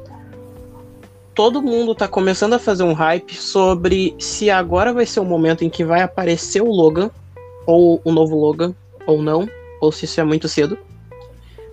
[1.36, 5.64] Todo mundo tá começando a fazer um hype sobre se agora vai ser o momento
[5.64, 7.10] em que vai aparecer o Logan,
[7.66, 8.76] ou o novo Logan,
[9.08, 9.50] ou não,
[9.82, 10.78] ou se isso é muito cedo.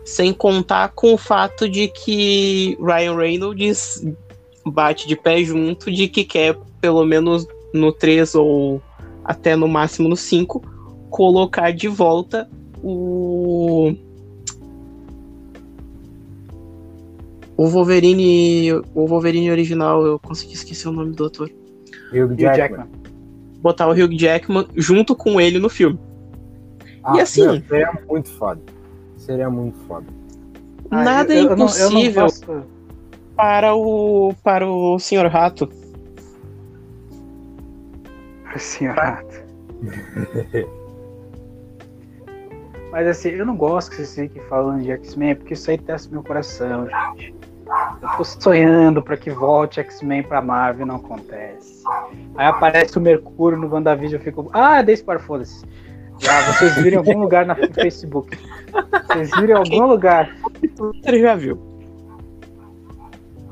[0.02, 4.02] Sem contar com o fato de que Ryan Reynolds
[4.64, 8.80] bate de pé junto de que quer, pelo menos no 3 ou
[9.22, 10.62] até no máximo no 5,
[11.11, 12.48] colocar de volta
[12.82, 13.94] o.
[17.62, 18.72] o Wolverine.
[18.94, 21.50] O Wolverine original, eu consegui esquecer o nome do ator.
[22.12, 22.56] Hugh Hugh Jackman.
[22.78, 22.86] Jackman.
[23.61, 25.98] Botar o Hugh Jackman junto com ele no filme.
[27.04, 28.61] Ah, E assim- meu, seria muito foda.
[29.16, 30.06] Seria muito foda.
[30.90, 32.64] Ah, Nada eu- é eu não- eu não impossível
[33.36, 34.34] para o.
[34.42, 35.26] para o Sr.
[35.26, 35.68] Rato.
[38.56, 39.44] Senhor Rato.
[42.90, 46.11] Mas assim, eu não gosto que vocês fiquem falando de X-Men, porque isso aí testa
[46.12, 47.34] meu coração, gente.
[48.02, 51.82] Eu tô sonhando pra que volte X-Men pra Marvel e não acontece.
[52.36, 54.50] Aí aparece o Mercúrio no WandaVision, eu fico.
[54.52, 55.64] Ah, deixa para foda-se.
[56.18, 58.36] Já, vocês viram em algum lugar na- no Facebook.
[59.06, 60.34] Vocês viram em algum lugar.
[60.76, 61.58] Você já viu.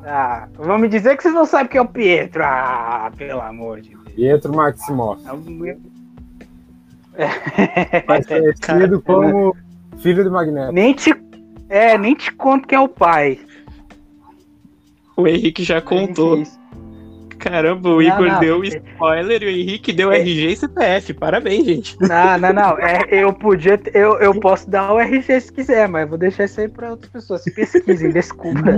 [0.04, 2.42] Ah, vão me dizer que vocês não sabem quem é o Pietro.
[2.44, 4.02] Ah, pelo amor de Deus.
[4.14, 5.22] Pietro Maximoff.
[7.14, 9.54] É Mais conhecido como
[9.98, 10.72] filho do Magneto.
[10.72, 11.14] Nem te,
[11.68, 13.38] é, nem te conto quem é o pai.
[15.18, 16.36] O Henrique já contou.
[16.38, 16.58] Gente, isso.
[17.38, 18.40] Caramba, o Não, Igor não.
[18.40, 20.18] deu spoiler e o Henrique deu É.
[20.18, 21.14] RG e CPF.
[21.14, 21.96] Parabéns, gente.
[22.00, 22.78] Não, não, não.
[22.78, 23.80] É, eu podia.
[23.94, 27.10] Eu, eu posso dar o RG se quiser, mas vou deixar isso aí pra outras
[27.12, 27.44] pessoas.
[27.44, 28.60] Pesquisem, desculpa.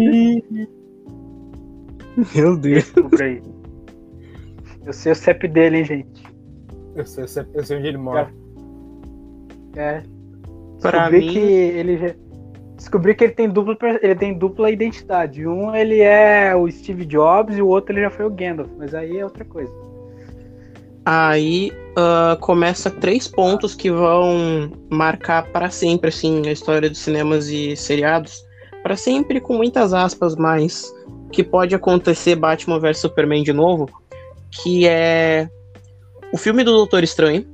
[2.34, 2.84] Meu Deus.
[2.84, 3.42] Desculpa aí.
[4.84, 6.22] Eu sei o CEP dele, hein, gente.
[6.96, 8.30] Eu sei, eu sei- eu sei onde ele mora.
[9.76, 10.02] É.
[10.80, 12.14] Pra Descobri mim- que ele já-
[12.80, 15.46] Descobri que ele tem dupla, ele tem dupla identidade.
[15.46, 18.94] Um ele é o Steve Jobs e o outro ele já foi o Gandalf, mas
[18.94, 19.70] aí é outra coisa.
[21.04, 27.48] Aí ah, começa três pontos que vão marcar para sempre assim a história dos cinemas
[27.48, 28.42] e seriados.
[28.82, 30.90] Para sempre com muitas aspas, mas
[31.30, 33.90] que pode acontecer Batman vs Superman de novo,
[34.50, 35.50] que é
[36.32, 37.44] o filme do Doutor Estranho.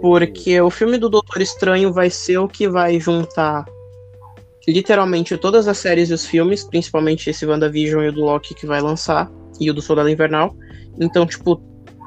[0.00, 3.66] Porque o filme do Doutor Estranho vai ser o que vai juntar
[4.66, 8.66] literalmente todas as séries e os filmes, principalmente esse WandaVision e o do Loki que
[8.66, 10.54] vai lançar, e o do Soldado Invernal.
[10.98, 11.60] Então, tipo,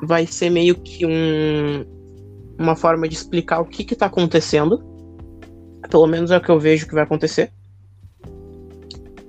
[0.03, 1.85] vai ser meio que um,
[2.57, 4.83] uma forma de explicar o que que tá acontecendo.
[5.89, 7.51] Pelo menos é o que eu vejo que vai acontecer.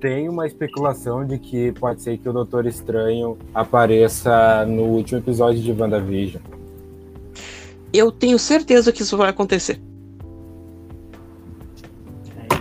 [0.00, 5.60] Tem uma especulação de que pode ser que o Doutor Estranho apareça no último episódio
[5.60, 6.42] de WandaVision.
[7.92, 9.80] Eu tenho certeza que isso vai acontecer.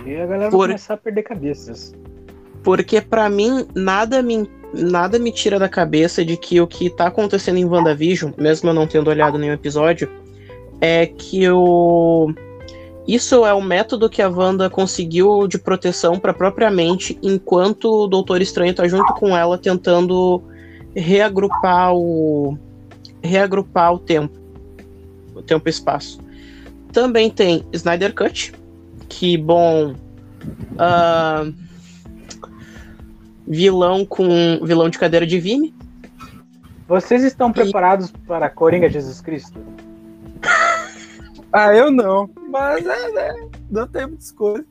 [0.06, 1.94] Aí a galera Por- vai começar a perder cabeças.
[2.62, 7.06] Porque pra mim, nada me, nada me tira da cabeça de que o que tá
[7.06, 10.08] acontecendo em WandaVision, mesmo eu não tendo olhado nenhum episódio,
[10.80, 12.32] é que o.
[13.06, 18.08] Isso é o método que a Wanda conseguiu de proteção pra própria mente, enquanto o
[18.08, 20.42] Doutor Estranho tá junto com ela tentando
[20.94, 22.58] reagrupar o.
[23.22, 24.36] reagrupar o tempo.
[25.36, 26.18] O tempo e espaço.
[26.92, 28.52] Também tem Snyder Cut,
[29.08, 29.94] que, bom.
[30.78, 31.44] ah,
[33.46, 35.74] vilão com vilão de cadeira de Vime.
[36.88, 39.60] Vocês estão preparados para Coringa Jesus Cristo?
[41.52, 42.28] Ah, eu não.
[42.50, 43.48] Mas é, né?
[43.70, 44.64] Não tem muita escolha.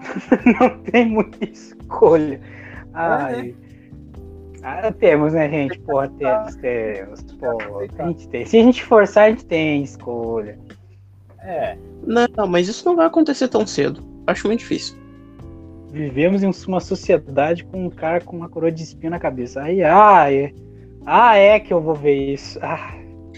[0.58, 2.40] Não tem muita escolha.
[2.94, 3.54] Ai.
[4.62, 5.78] Ah, temos, né, gente?
[5.80, 7.22] Porra, temos, temos.
[7.34, 8.46] Porra, a gente tem.
[8.46, 10.58] Se a gente forçar, a gente tem escolha.
[11.42, 11.76] É.
[12.06, 14.02] Não, mas isso não vai acontecer tão cedo.
[14.26, 14.96] Acho muito difícil.
[15.92, 19.62] Vivemos em uma sociedade com um cara com uma coroa de espinho na cabeça.
[19.62, 20.52] Aí, ah, é.
[21.04, 22.58] Ah, é que eu vou ver isso.
[22.62, 22.94] Ah,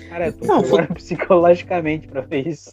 [0.09, 2.71] cara, eu tô Não, preparado psicologicamente pra ver isso.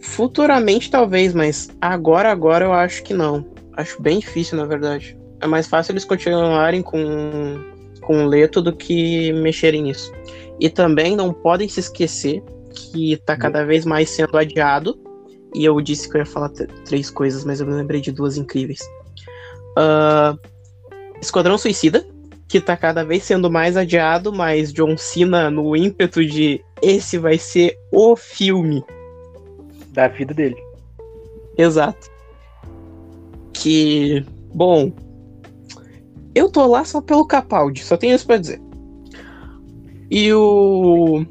[0.00, 3.44] Futuramente talvez, mas agora, agora eu acho que não.
[3.72, 5.18] Acho bem difícil, na verdade.
[5.40, 7.58] É mais fácil eles continuarem com,
[8.02, 10.12] com o Leto do que mexerem nisso.
[10.60, 12.42] E também não podem se esquecer
[12.74, 14.98] que tá cada vez mais sendo adiado.
[15.54, 16.50] E eu disse que eu ia falar
[16.84, 18.80] três coisas, mas eu me lembrei de duas incríveis.
[19.76, 20.36] Ah,
[21.20, 22.04] Esquadrão Suicida,
[22.48, 27.38] que tá cada vez sendo mais adiado, mas John Cena no ímpeto de esse vai
[27.38, 28.84] ser o filme
[29.90, 30.56] Da vida dele.
[31.56, 32.10] Exato.
[33.52, 34.92] Que, bom,
[36.34, 38.60] eu tô lá só pelo Capaldi, só tenho isso pra dizer.
[40.10, 41.24] E o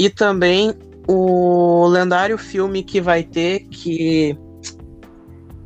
[0.00, 0.72] e também
[1.06, 4.34] o lendário filme que vai ter que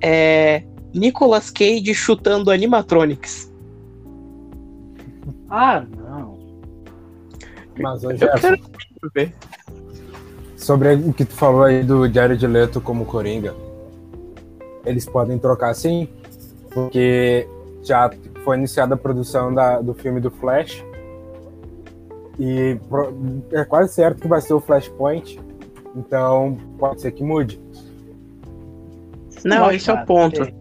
[0.00, 3.48] é Nicolas Cage chutando animatronics.
[5.48, 6.36] Ah, não.
[7.80, 9.34] Mas, ô, Eu Jefferson, quero ver.
[10.56, 13.54] sobre o que tu falou aí do Jared Leto como Coringa,
[14.84, 16.08] eles podem trocar sim,
[16.72, 17.46] porque
[17.84, 18.10] já
[18.44, 20.84] foi iniciada a produção da- do filme do Flash
[22.38, 22.78] e
[23.52, 25.40] é quase certo que vai ser o Flashpoint,
[25.94, 27.60] então pode ser que mude.
[29.44, 30.36] Não, esse é o ponto.
[30.38, 30.54] Vocês,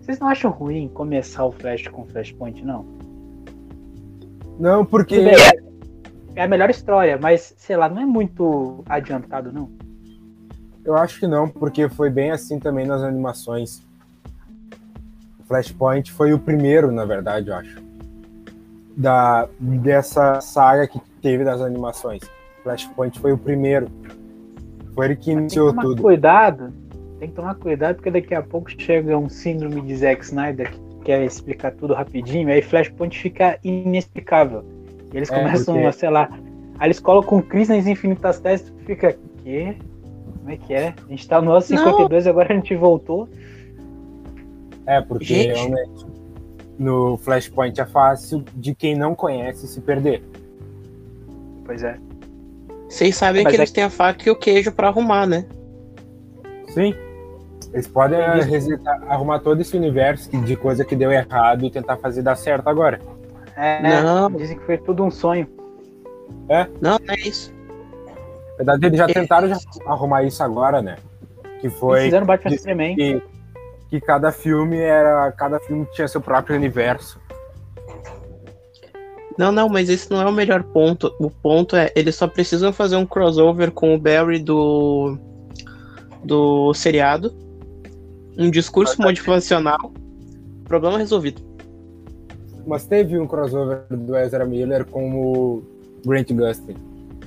[0.00, 2.84] vocês não acham ruim começar o Flash com Flashpoint, não?
[4.58, 5.14] Não, porque.
[5.16, 5.72] É-
[6.34, 9.68] É a melhor história, mas, sei lá, não é muito adiantado, não.
[10.82, 13.82] Eu acho que não, porque foi bem assim também nas animações.
[15.40, 17.78] O Flashpoint foi o primeiro, na verdade, eu acho.
[18.96, 22.20] Da, dessa saga que teve das animações.
[22.62, 23.88] Flashpoint foi o primeiro.
[24.94, 26.02] Foi ele que Tem que iniciou tomar tudo.
[26.02, 26.72] cuidado.
[27.18, 30.80] Tem que tomar cuidado, porque daqui a pouco chega um síndrome de Zack Snyder que
[31.04, 34.64] quer explicar tudo rapidinho, aí Flashpoint fica inexplicável.
[35.12, 36.28] E eles É, começam porque- a, sei lá.
[36.78, 39.16] Aí eles colocam Cris nas Infinitas Terras e tu fica.
[39.42, 39.76] Quê?
[40.38, 40.94] Como é que é?
[41.06, 43.28] A gente tá no ano 52 agora a gente voltou.
[44.86, 45.54] É, porque Gente.
[45.56, 46.06] realmente
[46.78, 50.22] no Flashpoint é fácil de quem não conhece se perder.
[51.64, 51.98] Pois é.
[52.88, 55.46] Vocês sabem Mas que é eles têm a faca e o queijo pra arrumar, né?
[56.68, 56.94] Sim.
[57.72, 61.70] Eles podem eh, Eles- resetar- arrumar todo esse universo de coisa que deu errado e
[61.70, 63.00] tentar fazer dar certo agora.
[63.56, 64.02] É, né?
[64.02, 64.30] Não.
[64.30, 65.46] Dizem que foi tudo um sonho.
[66.80, 67.52] Não, não é isso.
[68.50, 69.56] Na verdade, eles já tentaram já
[69.86, 70.96] arrumar isso agora, né?
[71.60, 72.94] Que Eles foi fizeram Batman de- Superman.
[72.96, 73.22] que,
[73.92, 75.30] que cada filme era.
[75.32, 77.20] Cada filme tinha seu próprio universo.
[79.36, 81.14] Não, não, mas esse não é o melhor ponto.
[81.20, 85.18] O ponto é, eles só precisam fazer um crossover com o Barry do
[86.24, 87.34] do seriado,
[88.38, 89.92] um discurso motivacional,
[90.64, 91.42] problema resolvido.
[92.66, 95.62] Mas teve um crossover do Ezra Miller com o
[96.06, 96.76] Grant Gustin.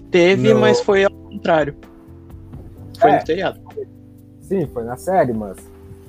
[0.09, 1.75] Teve, No- mas foi ao contrário.
[2.99, 3.19] Foi É.
[3.19, 3.59] no seriado.
[4.41, 5.57] Sim, foi na série, mas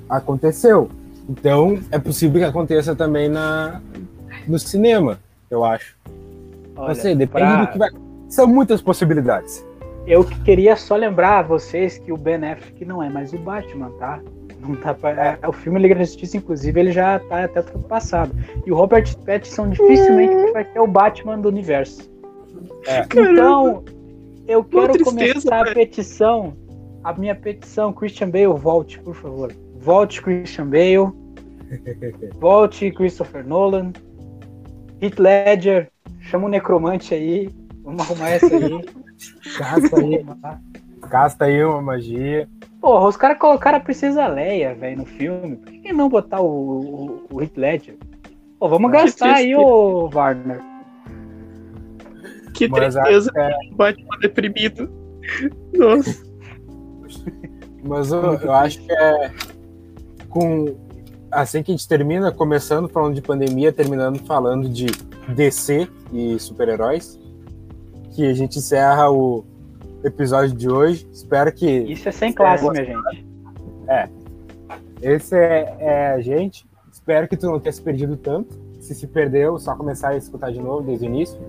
[0.09, 0.89] aconteceu.
[1.29, 3.81] Então é possível que aconteça também na,
[4.47, 5.95] no cinema, eu acho.
[6.75, 7.89] Olha, Não sei, depende pra- do que vai.
[8.29, 9.65] São muitas possibilidades.
[10.05, 13.37] Eu que queria só lembrar a vocês que o Ben Affleck não é mais o
[13.37, 14.21] Batman, tá?
[14.61, 15.37] Não tá pra...
[15.41, 18.33] é, o filme Liga da Justiça, inclusive, ele já tá até ultrapassado.
[18.65, 22.09] E o Robert Pattinson dificilmente vai ter o Batman do universo.
[22.87, 23.01] É.
[23.01, 23.83] Então,
[24.47, 26.53] eu quero tristeza, começar a petição.
[27.03, 29.53] A minha petição, Christian Bale, volte, por favor.
[29.79, 31.11] Volte, Christian Bale.
[32.39, 33.91] Volte, Christopher Nolan.
[35.01, 35.89] Heath Ledger.
[36.21, 37.49] Chama o necromante aí.
[37.83, 38.85] Vamos arrumar essa aí.
[39.57, 40.25] Casta aí,
[41.09, 42.47] casta aí uma magia.
[42.79, 45.55] Porra, os caras colocaram a Princesa Leia, velho, no filme.
[45.55, 47.97] Por que, não botar o, o, o Heath Ledger?
[48.59, 50.61] Pô, vamos Que gastar aí, ô Warner.
[52.53, 54.91] Que Mas tristeza, é- Batman deprimido.
[55.73, 56.23] Nossa.
[57.83, 59.31] Mas eu, eu acho que é
[60.29, 60.75] com
[61.31, 64.87] assim que a gente termina, começando falando de pandemia, terminando falando de
[65.29, 67.19] DC e super-heróis,
[68.11, 69.45] que a gente encerra o
[70.03, 71.07] episódio de hoje.
[71.11, 73.27] Espero que Isso é sem classe, minha gente.
[75.01, 76.65] esse é, é a gente.
[76.91, 78.55] Espero que tu não tenha se perdido tanto.
[78.79, 81.39] Se se perdeu, só começar a escutar de novo desde o início.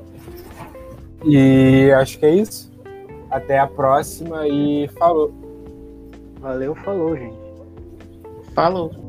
[1.25, 2.73] E acho que é isso.
[3.31, 5.33] Até a próxima e falou.
[6.41, 7.48] Valeu, falou, gente.
[8.59, 9.08] Falou.